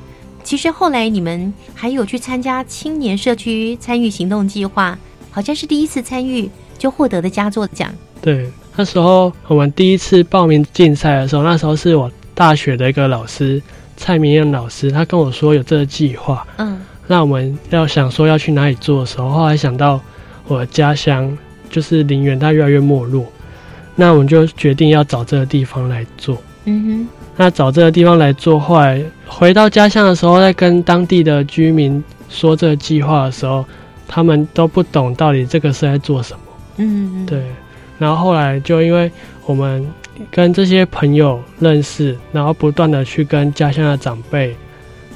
[0.45, 4.99] 其实后来你们还有去参加青年社区参与行动计划，
[5.31, 7.93] 好像是第一次参与就获得的佳作奖。
[8.23, 13.61] 对，那时候我们第一次报名竞赛的时候，那时候是我大学的一个老师
[13.97, 16.47] 蔡明燕老师，他跟我说有这个计划。
[16.59, 20.01] 嗯，那我们要想说要去哪里做的时候，后来想到
[20.47, 21.37] 我的家乡
[21.69, 23.27] 就是林园，它越来越没落，
[23.97, 26.41] 那我们就决定要找这个地方来做。
[26.67, 27.09] 嗯哼。
[27.37, 33.65] 那找这个地方来做，后来回到家乡的时候，在跟当地的居民说这个计划的时候，
[34.07, 36.41] 他们都不懂到底这个是在做什么。
[36.77, 37.43] 嗯，对。
[37.99, 39.11] 然后后来就因为
[39.45, 39.87] 我们
[40.31, 44.57] 跟这些朋友认识，然后不断的去跟家乡的长辈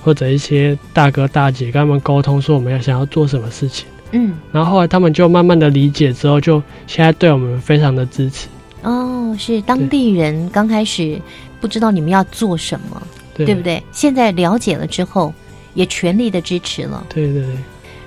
[0.02, 3.86] 或者一些大哥大姐跟他们沟通，说我们要想要做什么事情。
[4.10, 4.34] 嗯。
[4.50, 8.48] 然后后来他们就慢慢的理解之后，就现在对我们非常的支持。
[8.82, 11.20] 哦，是当地人刚开始
[11.60, 13.00] 不知道你们要做什么，
[13.34, 13.82] 对不对？
[13.92, 15.32] 现在了解了之后，
[15.74, 17.06] 也全力的支持了。
[17.08, 17.56] 对对对。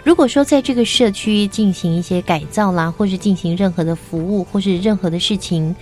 [0.06, 5.76] 如果说在这个社区进行一些改造啦，或是进行任何的服务，或是任何的事情，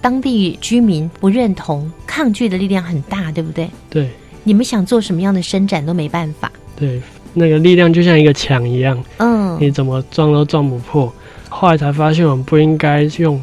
[0.00, 3.68] 当地居民不认同、抗拒的力量很大，对不对？
[3.90, 4.08] 对。
[4.44, 6.50] 你们想做什么样的伸展都没办法。
[6.74, 7.02] 对，
[7.34, 11.12] 那个力量就像一个墙一样，嗯，你怎么撞都撞不破。
[11.50, 13.38] 后来才发现，我们不应该用，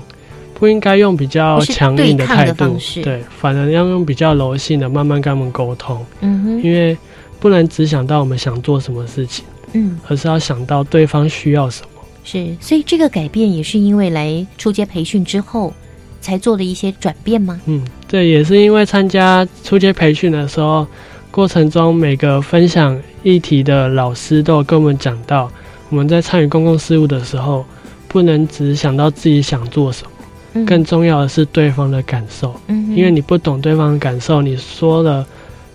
[0.56, 6.04] 不应该用比较强硬的态度，式对，反而要用比较柔性的，慢慢跟他们沟通。
[6.22, 6.98] 嗯哼，因为
[7.40, 9.46] 不能只想到我们想做什么事情。
[9.74, 11.88] 嗯，而是要想到对方需要什么。
[12.24, 15.74] 是，所以这个改变也是因为来出街培训之后，
[16.22, 17.60] 才做了一些转变吗？
[17.66, 20.88] 嗯，对，也是因为参加出街培训的时候，
[21.30, 25.52] 过程中每个分享议题的老师都有跟我们讲到，
[25.90, 27.66] 我们在参与公共事务的时候，
[28.08, 30.06] 不能只想到自己想做什
[30.54, 32.56] 么，更重要的是对方的感受。
[32.68, 35.26] 嗯，因为你不懂对方的感受，你说了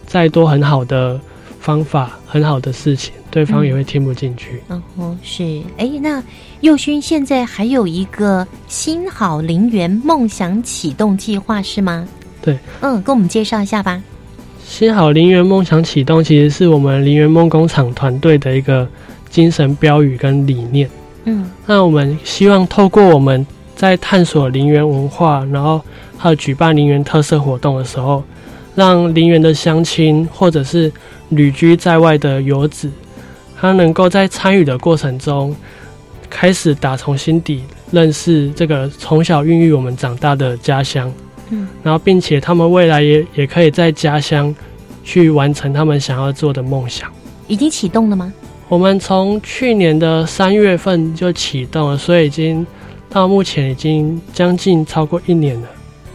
[0.07, 1.21] 再多很好的
[1.61, 3.13] 方法、很好的事情。
[3.31, 4.63] 对方也会听不进去。
[4.71, 5.45] 嗯哼，是。
[5.77, 6.23] 哎，那
[6.61, 12.09] 佑勋现在还有一个新好陵园梦想启动计划是吗？
[12.41, 12.59] 对。
[12.81, 14.03] 嗯，跟我们介绍一下吧。
[14.65, 18.89] 新好陵园梦想启动其实是我们陵园梦工厂团队的一个
[19.29, 20.89] 精神标语跟理念。
[21.25, 21.51] 嗯。
[21.67, 23.47] 那我们希望透过我们
[23.77, 25.83] 在探索陵园文化，然后
[26.17, 28.25] 还有举办陵园特色活动的时候，
[28.79, 30.91] 让陵园的乡亲或者是
[31.31, 32.89] 旅居在外的游子。
[33.61, 35.53] 他能够在参与的过程中，
[36.31, 41.13] 开始打从心底认识这个从小孕育我们长大的家乡，
[41.51, 44.55] 嗯，然后并且他们未来也也可以在家乡
[45.03, 47.11] 去完成他们想要做的梦想。
[47.49, 48.33] 已经启动了吗？
[48.69, 52.65] 我们从去年的三月份就启动了，所以已经
[53.11, 55.69] 到目前已经将近超过一年了。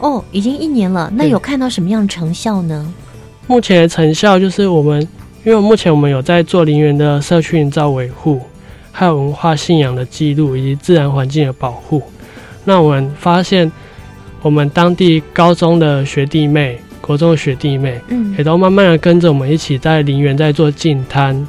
[0.04, 2.94] 哦，已经一年了，那有看到什么样的成效呢？
[3.48, 5.08] 目前的成效就是我们。
[5.46, 8.40] 因为目前我们有在做陵园的社区营造维护，
[8.94, 12.02] 还有文化信仰的记录以及自然环境的保护。
[12.64, 13.70] 那我们发现，
[14.42, 21.46] 我们当地高中的学弟妹、国中的学弟妹，嗯，也都慢慢的跟着我们一起在陵园在做净滩，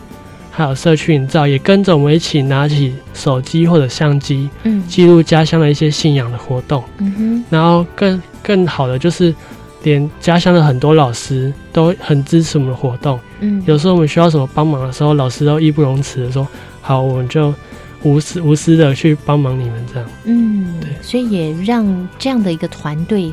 [0.50, 6.82] 还有社区营造，也跟着我们一起拿起手机或者相机，嗯，记录家乡的一些信仰的活动。
[6.98, 9.34] 嗯哼，然后更更好的就是。
[9.82, 16.49] 连家乡的很多老师都很支持我们的活动，嗯，有时候我们需要什么帮忙的时候，老师都义不容辞的说
[16.80, 17.53] ：“好，我们就
[18.03, 23.30] 无私无私的去帮忙你们。”这样，嗯，对，所以也让这样的一个团队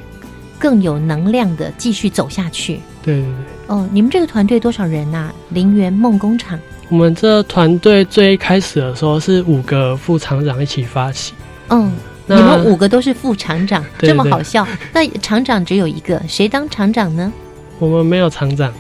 [0.60, 2.82] 更有能量的继续走下去。
[3.02, 3.34] 对对对。
[3.68, 5.32] 哦，你们这个团队多少人呐？
[5.52, 6.60] 陵园梦工厂。
[6.90, 11.32] 我们这团队最开始的时候是五个副厂长一起发起。
[11.70, 11.94] 嗯。
[12.36, 14.68] 你们五个都是副厂长，这么好笑。
[14.94, 17.32] 那厂长只有一个，谁当厂长呢？
[17.80, 18.74] 我们没有厂长，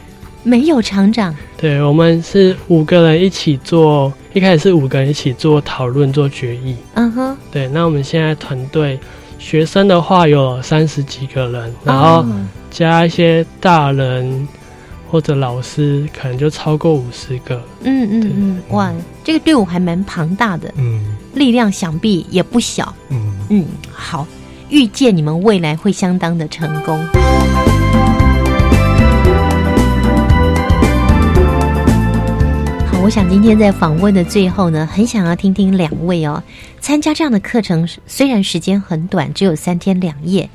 [0.43, 1.35] 没有厂长。
[1.57, 6.75] 对，我们是五个人一起做，一开始是五个人一起做讨论、做决议。
[6.93, 7.37] 嗯哼。
[7.51, 8.99] 对，那我们现在团队
[9.37, 12.25] 学生的话有三十几个人，然后
[12.69, 14.47] 加一些大人。
[15.11, 18.93] 或者老师可能就超过五十个，嗯嗯嗯，哇，
[19.25, 21.03] 这个队伍还蛮庞大的，嗯，
[21.33, 23.33] 力量想必也不小，嗯。
[23.49, 24.25] 嗯，好，
[24.69, 26.97] 预见你们未来会相当的成功。
[32.87, 36.41] 好，我想今天在访问的最后呢，很想要听听两位哦，
[36.79, 40.49] 参加这样的课程，虽然时间很短，只有三天两夜，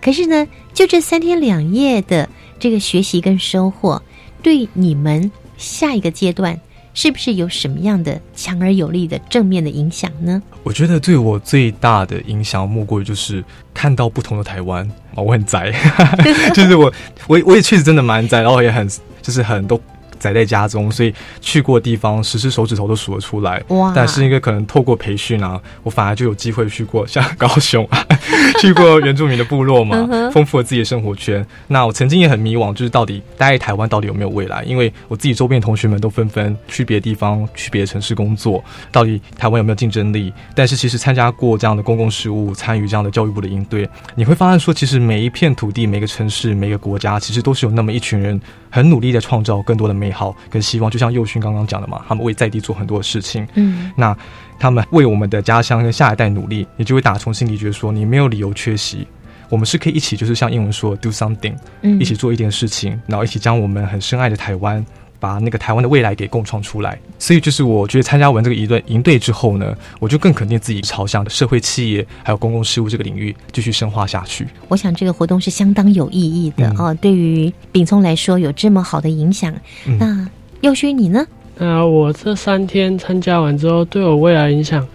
[0.00, 2.28] 可是呢，就这三天两夜的。
[2.58, 4.00] 这个学习跟收获，
[4.42, 6.58] 对你们下一个阶段
[6.94, 10.42] 是不是有什么样的强而有力的正面的影响呢？
[10.62, 14.84] 我觉得对我最大的影响，莫过于就是看到不同的台湾
[15.14, 15.22] 啊！
[15.22, 15.72] 我很宅，
[16.52, 16.92] 就是我
[17.26, 18.88] 我我也确实真的蛮宅，然后也很
[19.22, 19.80] 就是很多。
[20.18, 23.62] 宅在家中，所以去过地方，十只手指头都数得出来。
[23.68, 23.92] 哇！
[23.94, 28.04] 但是因为可能透过培训啊，我反而就有机会去过像高雄啊，
[28.60, 31.44] 去过原住民的部落嘛，丰富了自己的生活圈。
[31.68, 34.64] 那我曾经也很迷惘，就是到底待在台湾到底有没有未来？
[34.64, 40.32] 因为我自己周边同学们都纷纷去别的地方、去别的城市工作，到底台湾有没有竞争力？
[40.54, 50.07] 但是其实参加过这样的公共事务，参与这样的教育部的应对，你会发现说，其实每一片土地、每个城市、每个国家，其实都是有那么一群人很努力在创造更多的美。
[50.08, 53.46] 美好跟希望，就像佑勋刚刚讲的嘛，他们为在地做很多的事情。
[53.54, 54.16] 嗯，那
[54.58, 59.06] 他们为我们的家乡跟下一代努力，你就会打从心底觉得说，你没有理由缺席。
[59.50, 64.84] 我们是可以一起，就是像英文说 “do something”，嗯，一起做一点事情，然后一起将我们很深爱的台湾
[65.20, 66.98] 把那个台湾的未来给共创出来。
[67.18, 74.46] 所以就是我觉得参加完这个一队营队之后呢，我就更肯定自己朝向的社会企业还有公共事务这个领域继续深化下去。
[74.68, 79.54] 我想这个活动是相当有意义的哦，对于秉聪来说有这么好的影响。
[79.98, 80.28] 那
[80.60, 81.26] 佑勋你呢？
[81.56, 84.86] 那我这三天参加完之后，对我未来影响。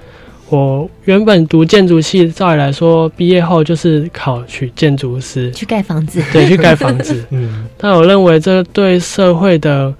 [0.50, 6.22] 我原本读建筑系，照理来说，毕业后就是考取建筑师，去盖房子。
[6.32, 7.26] 对，去盖房子。
[7.32, 9.92] 嗯，但我认为这对社会的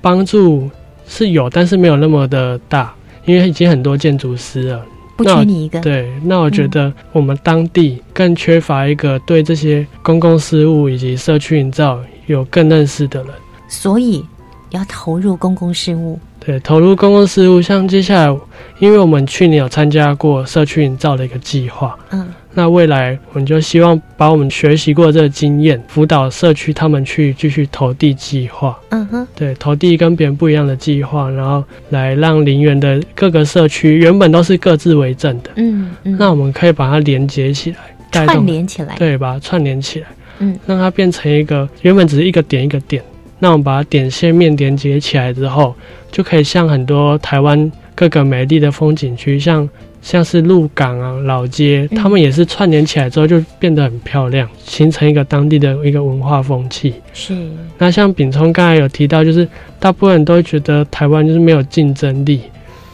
[0.00, 0.70] 帮助
[1.06, 2.92] 是有，但是没有那么的大，
[3.24, 4.82] 因为已经很多建筑师了，
[5.16, 5.80] 不缺你一个。
[5.80, 13.32] 对，那我觉得我们当地更缺乏一个对这些公共事务以及社区营造有更认识的人，
[13.68, 14.24] 所以
[14.70, 16.18] 要投入公共事务。
[16.38, 18.38] 对，投入公共事务，像接下来，
[18.78, 22.28] 因为我们去年有参加过社区营造的一个计划，嗯，
[22.58, 37.76] 那未来我们就希望把我们学习过这个经验，辅导社区他们去继续投递计划，嗯哼，对，投递跟别人不一样的计划，然后来让林园的各个社区原本都是各自为政的，嗯嗯，那我们可以把它连接起来，
[38.10, 40.06] 串联起来，对，把它串联起来，
[40.38, 43.02] 嗯，让它变成一个原本只是一个点一个点。
[43.38, 45.74] 那我们把点线面连接起来之后，
[46.10, 49.68] 就可以像很多台湾各个美丽的风景区，像
[50.06, 56.94] 像是鹿港啊、老街，他们也是串联起来之后就变得很漂亮，形成一个当地的一个文化风气。
[57.12, 57.36] 是。
[57.76, 59.48] 那像秉聪刚才有提到，就是
[59.80, 62.40] 大部分人都觉得台湾就是没有竞争力，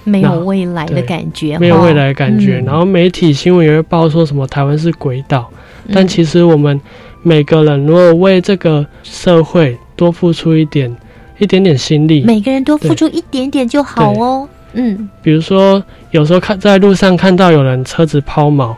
[0.04, 2.62] 没有未来的感觉，没有未来的感觉。
[2.64, 5.50] 然后媒体新闻也会报说什么台湾是鬼岛，
[5.92, 6.80] 但其实我们
[7.22, 9.76] 每个人如果为这个社会。
[9.94, 10.92] 多付出一点，
[11.38, 12.24] 一点点心力。
[12.24, 14.48] 每个人多付出一点点就好哦。
[14.74, 18.74] 嗯，比如说有时候看在路上看到有人车子抛锚，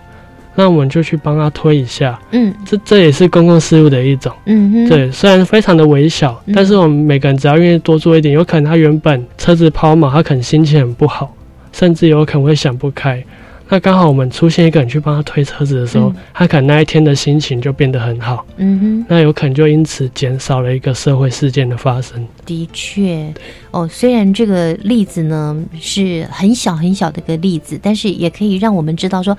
[0.54, 2.18] 那我们就去帮他推一下。
[2.30, 4.32] 嗯，这这也是公共事务的一种。
[4.46, 11.34] 嗯哼，对，虽然非常的微小，但是我们每个人只要愿意多做一点，有可能他原本车子抛锚，他可能心情很不好，
[11.72, 13.22] 甚至有可能会想不开。
[13.68, 18.44] 那刚好我们出现一个人去帮他推车子的时候，他可能那一天的心情就变得很好。
[18.58, 22.26] 嗯哼，那有可能就因此减少了一个社会事件的发生。
[22.44, 23.32] 的确，
[23.70, 29.36] 哦，虽然这个例子呢是很小很小的一个例子，但是也可以让我们知道说，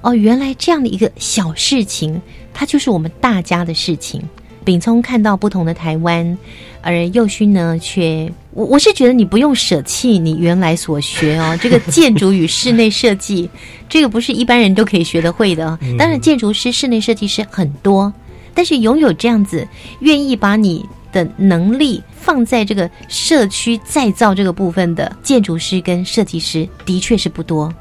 [0.00, 2.20] 哦，原来这样的一个小事情，
[2.54, 4.22] 它就是我们大家的事情。
[4.66, 6.36] 秉聪看到不同的台湾，
[6.82, 13.48] 而佑勋呢，却我我是觉得你不用舍弃你原来所学哦， 这个建筑与室内设计，
[13.88, 15.78] 这个不是一般人都可以学得会的。
[15.96, 18.12] 当然，建筑师、室内设计师很多，
[18.54, 19.66] 但是拥有这样子
[20.00, 27.72] 愿意把你的能力放在这个社区再造这个部分的建筑师跟设计师，的确是不多。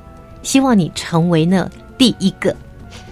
[0.43, 1.67] 希望你成为那
[1.97, 2.55] 第一个。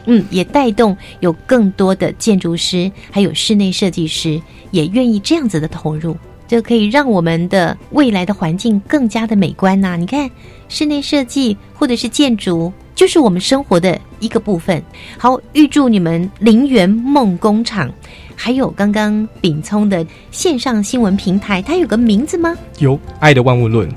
[0.05, 4.41] 嗯，也带动有更多的建筑师，还有室内设计师
[4.71, 6.15] 也愿意这样子的投入，
[6.47, 9.95] 就可以让我们的未来的环境更加的美观呐。
[9.95, 10.29] 你看，
[10.67, 14.83] 室内设计或者是建筑，就是我们生活的一个部分。
[15.17, 17.91] 好，预祝你们陵园梦工厂，
[18.35, 22.55] 还有刚刚秉聪的线上新闻平台，它有个名字吗？
[22.79, 23.89] 有，爱的万物论。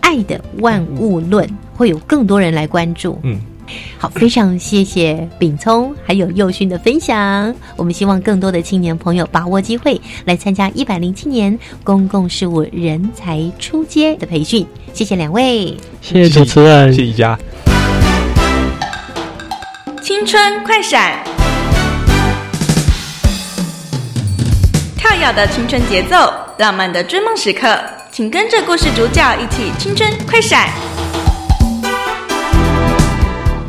[0.00, 3.18] 爱的万物论会有更多人来关注。
[3.24, 3.38] 嗯。
[3.98, 7.54] 好，非常谢谢秉聪还有佑勋的分享。
[7.76, 14.66] 我们希望更多的青年朋友把握机会来参加一百零七年公共事务人才出街的培训。
[14.92, 17.38] 谢谢两位，谢谢主持人，谢谢家。
[20.02, 21.22] 青春快闪，
[24.96, 27.78] 跳跃的青春节奏，浪漫的追梦时刻，
[28.10, 30.70] 请跟着故事主角一起青春快闪。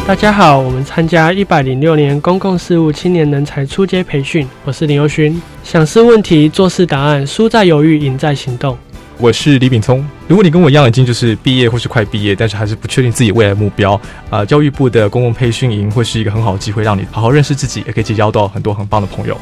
[0.10, 4.50] 大家好，我们参加一百零六年公共事务青年人才出街培训。
[4.66, 8.76] 我是林佑勋，想事问题，做事答案，输在犹豫，赢在行动。
[9.20, 10.04] 我是李炳聪。
[10.28, 14.02] 如果你跟我一样已经就是毕业或是快毕业，但是还是不确定自己未来目标，
[14.32, 19.38] 啊，教育部的公共培训营会是一个很好的机会，让你好好认识自己，也可以结交到很多很棒的朋友。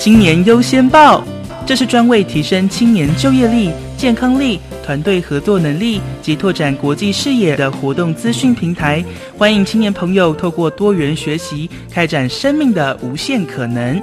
[0.00, 1.24] 今年优先报，
[1.66, 3.70] 这是专为提升青年就业力。
[3.96, 9.02] 健康力、团队合作能力及拓展国际视野的活动资讯平台，
[9.38, 13.94] 欢迎青年朋友透过多元学习，开展生命的无限可能。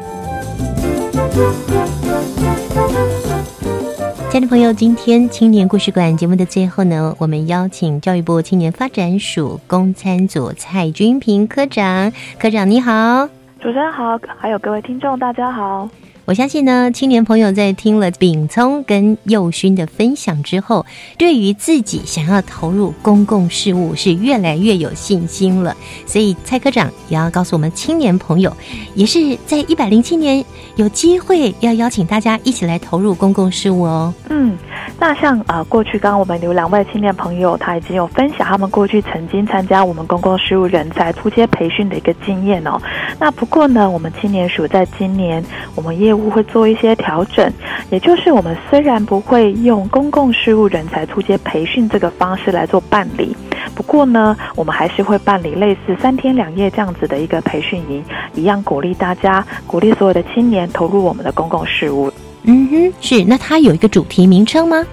[4.32, 12.12] 亲爱的朋友，今天青年故事馆节目的最后呢，我们邀请教育部青年发展署公参组蔡君平科长。
[12.40, 13.28] 科长你好，
[13.60, 15.88] 主持人好，还有各位听众大家好。
[16.26, 20.86] 我相信呢，青年朋友在听了炳聪跟佑勋的分享之后，
[21.18, 25.76] 对于自己想要投入公共事务是越来越有信心了。
[26.06, 28.56] 所以蔡科长也要告诉我们青年朋友，
[28.94, 30.46] 也是在一百零七年
[30.76, 34.14] 有机会要邀请大家一起来投入公共事务哦。
[34.30, 34.58] 嗯，
[35.00, 42.80] 那像呃过去刚刚我们有两位青年朋友，他已经有分享他们过去曾经参加我们公共事务人才出街培训的一个经验哦。
[43.20, 45.44] 那不过呢，我们青年署在今年
[45.76, 47.50] 我们业务会做一些调整，
[47.90, 53.34] 也就是我们虽然不会用公共事务人才出街培训这个方式来做办理，
[53.74, 58.04] 不过呢，我们还是会办理类似三天两夜这样子的一个培训营，
[58.36, 62.12] 一样鼓励大家，鼓励所有的青年投入我们的公共事务。
[62.44, 63.24] 嗯哼，是。
[63.24, 64.86] 那它有一个主题名称吗？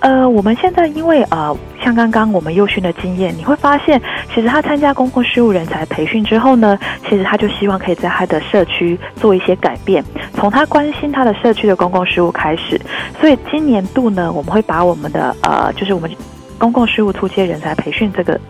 [0.00, 4.00] 呃，我们现在因为呃，像刚刚我们幼训的经验，你会发现，
[4.34, 6.78] 其实他参加公共事务人才培训之后呢，
[7.08, 10.02] 其实他就希望可以在他的社区做一些改变，
[10.34, 12.80] 从他关心他的社区的公共事务开始。
[13.20, 16.10] 所以今年度呢，我们会把我们的呃，就是我们
[16.58, 18.40] 公共事务突接人才培训这个。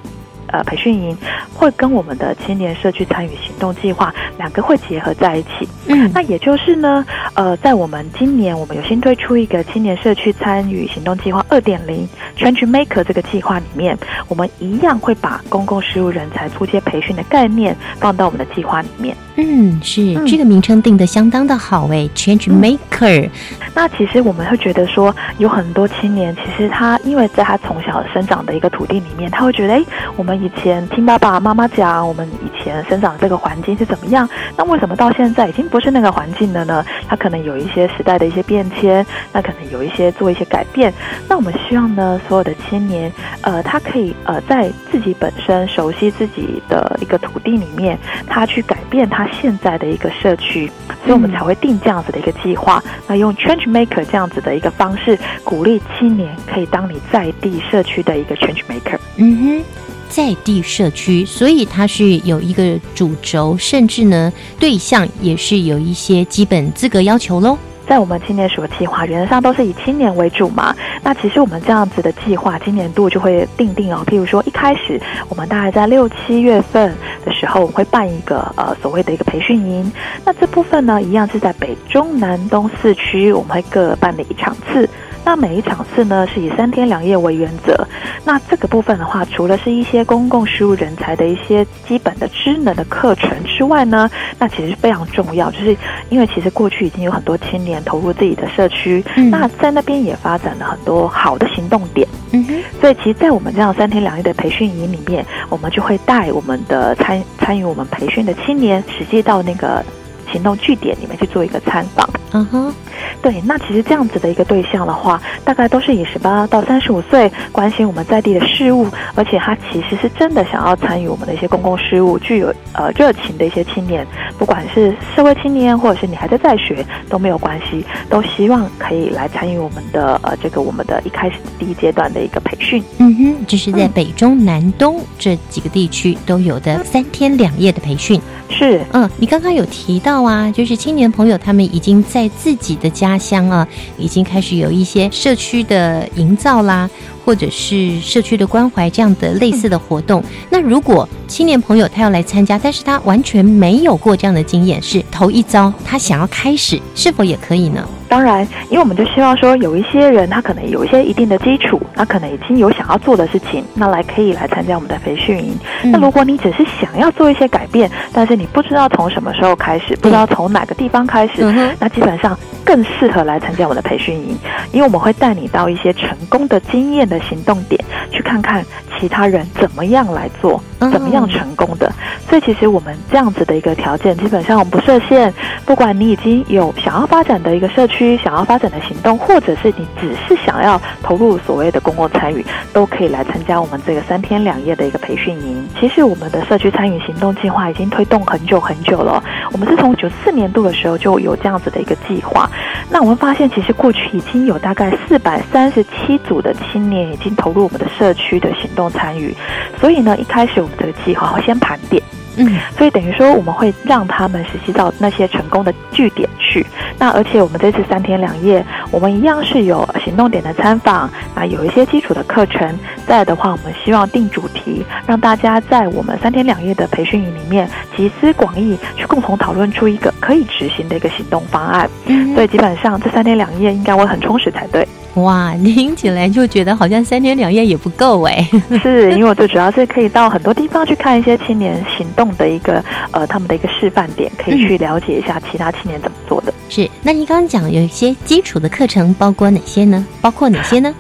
[0.53, 1.17] 呃，培训营
[1.55, 5.69] 会跟我们的青年社区参与行动计划两个会结合在一起。
[5.87, 13.97] 嗯，那也就是呢，呃，在我们今年我们有新推出一个青年社区参与行动计划二点零 Change Maker 这个计划里面，
[14.29, 19.17] 我们一样会把公共事务人才出阶培训的概念放到我们的计划里面。
[19.37, 23.31] 嗯，是这个名称定的相当的好诶 c h a n g e Maker。
[23.73, 29.83] 那其实我们会觉得说，有很多青年其实他因为在他从小生长的一个土地里面，他会觉得，哎，
[30.17, 30.40] 我们。
[30.41, 34.27] 以前听爸爸妈妈讲，我们以前生长这个环境是怎么样？
[34.57, 36.83] 那为什么到现在已经不是那个环境了呢？
[37.07, 40.93] 它可能有一些时代的一些变迁，那可能有一些做一些改变。
[41.29, 43.13] 那我们希望呢，所有的青年，
[43.43, 50.71] 呃，他可以呃，在自己本身熟悉自己的一个土地里面，他去改变他现在的一个社区，
[51.05, 52.83] 所以我们才会定这样子的一个计划。
[53.07, 58.99] 那用 Change Maker 这样子的一个方式，鼓励青年可以当你在地社区的一个 Change Maker。
[59.17, 59.65] 嗯哼。
[60.11, 67.57] 在地社区，所以它是有一个主轴，甚至呢对象也是有一些基本资格要求喽。
[67.89, 70.73] 在我们青年署的计划，原则上都是以青年为主嘛。
[71.03, 74.05] 那其实我们这样子的计划，今年度就会定定哦。
[74.07, 76.95] 譬如说，一开始我们大概在六七月份
[77.25, 79.91] 的时候，我们会办一个呃所谓的一个培训营。
[80.25, 84.89] 那这部分呢，一样是在北中南东四区，我们会各办理一场次。
[85.25, 87.87] 那每一场次呢，是以三天两夜为原则。
[88.25, 95.77] 那这个部分的话，除了是一些公共事务人才的一些基本的职能的课程之外呢，那其实非常重要，就是
[96.09, 102.07] 因为其实过去已经有很多青年投入自己的社区，那在那边也发展了很多好的行动点。
[102.33, 109.85] 嗯哼，所以其实，在我们这样三天两夜的培训营里面，我们就会带我们的参参与我们培训的青年，实际到那个
[110.33, 112.09] 行动据点里面去做一个参访。
[112.33, 112.75] 嗯哼。
[113.23, 124.07] 对，那其实这样子的一个对象的话，大概都是以十八到三十五岁，关心我们在地的事物，而且他其实是真的想要参与我们的一些公共事务，具有呃热情的一些青年，
[124.39, 132.83] 不管是社会青年，或者是你还在在学都没有关系，都希望可以来参与我们的呃这个我们的一开始第一阶段的一个培训。
[132.99, 138.19] 嗯哼，就是在北中南东这几个地区都有的三天两夜的培训。
[138.49, 143.67] 是，嗯，你刚刚有提到啊，就是青年朋友他们已经在自己的家乡啊，
[143.99, 146.89] 已经开始有一些社区的营造啦，
[147.25, 150.23] 或者是社区的关怀这样的类似的活动。
[150.51, 157.87] 那如果青年朋友他要来参加，但是他完全没有过这样的经验，是头一遭，他想要开始，是否也可以呢？
[158.09, 165.57] 当然，因为我们就希望说，有一些人他可能有一些一定的基础，他可能已经有想要做的事情，那来可以来参加我们的培训营。
[165.85, 171.45] 那如果你只是想要做一些改变，但是你不知道从什么时候开始，不知道从哪个地方开始，
[171.79, 172.37] 那基本上
[172.71, 174.39] 更适合来参加我们的培训营，
[174.71, 178.65] 因为我们会带你到一些成功的经验的行动点，去看看
[178.97, 181.93] 其他人怎么样来做，怎么样成功的。
[182.29, 185.33] 所以其实我们这样子的一个条件，基本上我们不设限，
[185.65, 188.11] 不管你已经有想要发展的一个社区。
[188.23, 195.67] 想要发展的行动，或者是你只是想要投入所谓的公共参与，都可以来参加我们这个三天两夜的一个培训营。
[195.79, 199.23] 其实我们的社区参与行动计划已经推动很久很久了，
[199.53, 202.51] 我们是从九四年度的时候就有这样子的一个计划。
[202.91, 209.35] 那我们发现，其实过去已经有大概四百三十七组的青年已经投入我们的社区的行动参与。
[209.81, 212.03] 所以呢，一开始们这个计划会先盘点。
[212.37, 216.65] 嗯，所以等于说我们会让他们实习到那些成功的据点去。
[216.97, 222.73] 那而且我们这次三天两夜，我们一样是有行动点的参访，那有一些基础的课程。
[223.05, 231.91] 再的话，我们希望定主题，让大家在我们三天两夜的培训营里面集思广益，去共同讨论出一个可以执行的一个行动方案。
[232.07, 234.87] 嗯，所以基本上这三天两夜应该会很充实才对。
[235.21, 238.49] 哇，听起来就觉得好像三天两夜也不够哎。
[238.83, 246.55] 是因为我最主要是可以到很多地方去看一些青年行动的一个呃他们的一个示范点，可以去了解一下其他青年怎么做的。
[246.69, 250.07] 是，那您刚刚讲有一些基础的课程，包括哪些呢？
[250.21, 250.95] 包括哪些呢？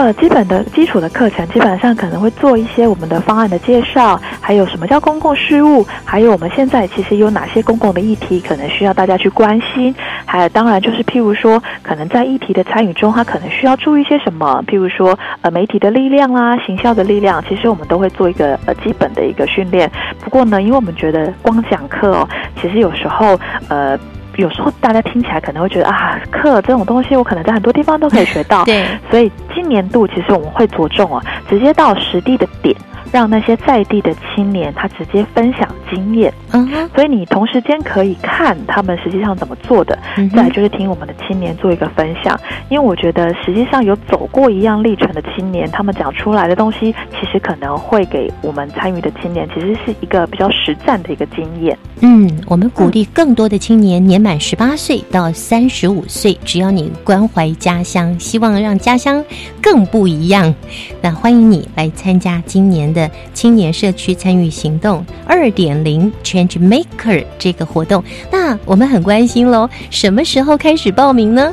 [0.00, 9.94] 呃，基本的基础的课程，基本上可能会做一些我们的方案的介绍，还有什么叫公共事务，还有我们现在其实有哪些公共的议题可能需要大家去关心，
[10.24, 19.90] 还有当然就是譬如说，可能在议题的参与中，他可能需要注意些什么，譬如说呃媒体的力量啦、行销的力量，其实我们都会做一个呃基本的一个训练。
[20.24, 22.26] 不过呢，因为我们觉得光讲课哦，
[22.58, 23.38] 其实有时候
[23.68, 23.98] 呃。
[24.40, 32.74] 有时候大家听起来可能会觉得啊，课这种东西我可能在很多地方都可以学到， 对，所以今年度其实我们会着重啊，直接到实地的点。
[33.12, 39.98] 让那些在地的青年他直接分享经验，嗯，所以你同时间可以看他们实际上怎么做的，
[40.32, 42.38] 再就是听我们的青年做一个分享。
[42.68, 51.76] 因为我觉得实际上有走过一样历程的青年，他们讲出来的东西，其实可能会给我们参与的青年，其实是一个比较实战的一个经验。
[52.02, 59.24] 嗯，我们鼓励更多的青年年满满十八岁到三十五岁，只要你关怀家乡，希望让家乡
[59.60, 60.54] 更不一样，
[61.00, 63.10] 那欢迎你来参加今年的。
[63.34, 71.52] 青年社区参与行动二点零 Change Maker 这个活动，那我们很关心喽，什么时候开始报名呢？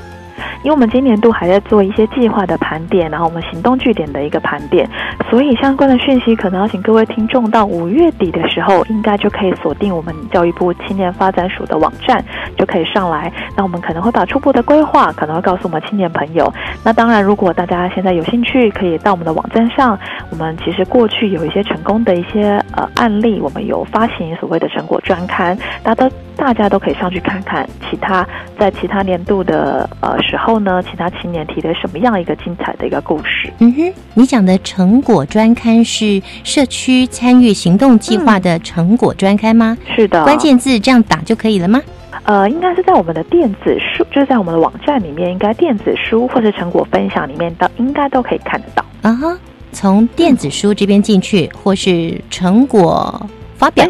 [0.64, 4.90] 因为我们今年度还在做一些计划的盘点，然后我们行动据点的一个盘点，
[5.30, 12.24] 所以相关的讯息可能要请各位听众到五月底的时候，应该就可以锁定我们教育部青年发展署的网站，
[12.58, 13.32] 就可以上来。
[13.56, 16.52] 那我们可能会把初步的规划可能会告诉我们青年朋友。
[16.84, 19.98] 那当然，如果大家现在有兴趣，可以到我们的网站上，
[20.30, 28.26] 我们其实过去有一些成功的一些呃案例，我们有发行所谓的成果专刊，大家都大家都可以上去看看，其他
[28.58, 33.52] 在其他年度的呃时候呢，其他青年提的什么样一个精彩的一个故事？
[33.60, 39.78] 嗯哼，你讲的成果专刊是社区参与行动计划的成果专刊吗？
[39.96, 41.82] 是的，关键字这样打就可以了吗？
[42.24, 48.84] 呃，应该是在我们的电子书，就是在我们的网站里面，应该电子书或是成果分享里面，都应该都可以看得到。
[49.04, 49.38] 啊哈，
[49.72, 53.26] 从电子书这边进去，或是成果
[53.56, 53.88] 发表。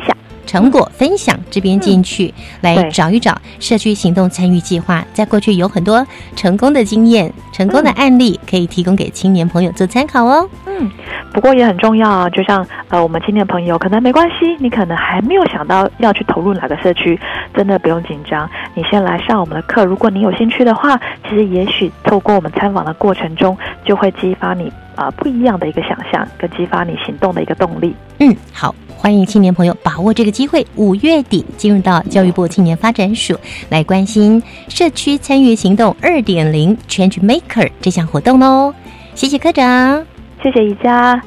[0.47, 6.03] 成果分享这边进去来找一找社区行动参与计划，在过去有很多
[6.35, 10.49] 成功的经验、成功的案例可以提供给青年朋友做参考哦。
[10.65, 10.89] 嗯，
[11.33, 17.19] 不过也很重要啊，就像呃，我们青年朋友可能没关系，你可能还没有想到要去投入哪个社区，
[17.53, 19.83] 真的不用紧张，你先来上我们的课。
[19.83, 27.93] 如果你有兴趣的话，其实也许透过我们参访的过程中，就会激发你啊不一样的一个想象，跟激发你行动的一个动力。
[28.19, 28.73] 嗯，好。
[28.97, 33.39] 欢迎青年朋友把握这个机会，五月底进入到教育部青年发展署
[33.69, 38.73] 来关心社区参与行动二点零 Change Maker 这项活动哦。
[39.13, 40.03] 谢谢科长，
[40.43, 41.21] 谢谢宜家。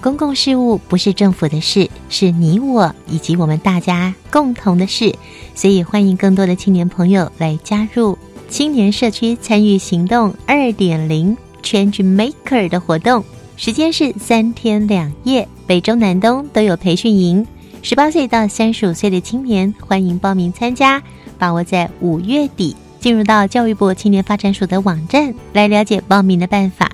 [0.00, 5.14] 公共事务不是政府的事，是你我以及我们大家共同的事。
[5.54, 8.16] 所以，欢迎更多的青年朋友来加入
[8.48, 13.24] 青年社区参与行动二点零 Change Maker 的活动。
[13.56, 17.44] 时间是三天两夜，北中南东都有培训营。
[17.82, 21.02] 十八岁到三十五岁的青年欢迎报名参加，
[21.38, 26.87] 把握在五月底进入到教育部青年发展署的网站来了解报名的办法。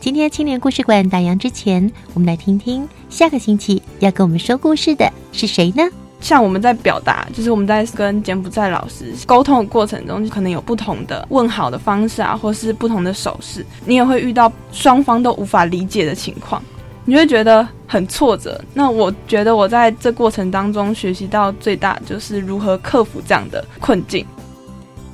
[0.00, 5.82] 今天青年故事馆打烊之前，我们来听听下个星期要跟我们说故事的是谁呢？
[6.22, 16.62] 像我们在表达，就是我们在跟柬埔寨老师沟通的过程中，可能有不同的问好的方式啊，或是不同的手势，你也会遇到双方都无法理解的情况，
[17.04, 18.58] 你会觉得很挫折。
[18.72, 24.24] 那我觉得我在这过程当中学习到最大就是如何克服这样的困境。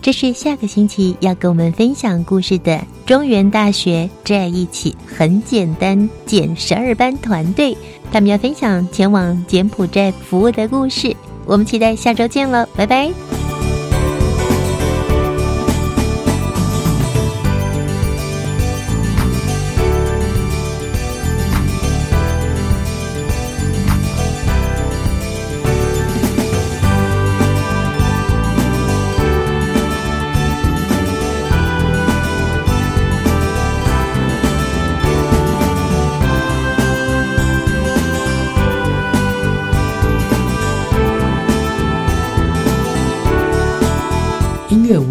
[0.07, 7.77] 这是下个星期要跟我们分享故事的中原大学在一起很简单简十二班团队，
[8.13, 11.13] 他们要分享前往柬埔寨服务的故事。
[11.45, 13.11] 我们期待下周见了，拜拜。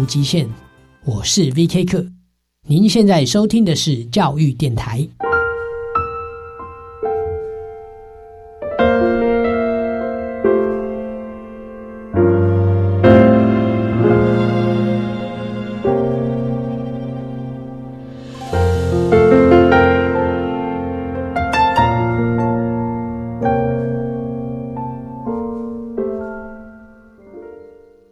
[0.06, 0.48] 音乐无极限，
[1.04, 1.84] 我是 V.K.
[1.84, 2.06] 课。
[2.68, 5.06] 您现在收听的是教育电台。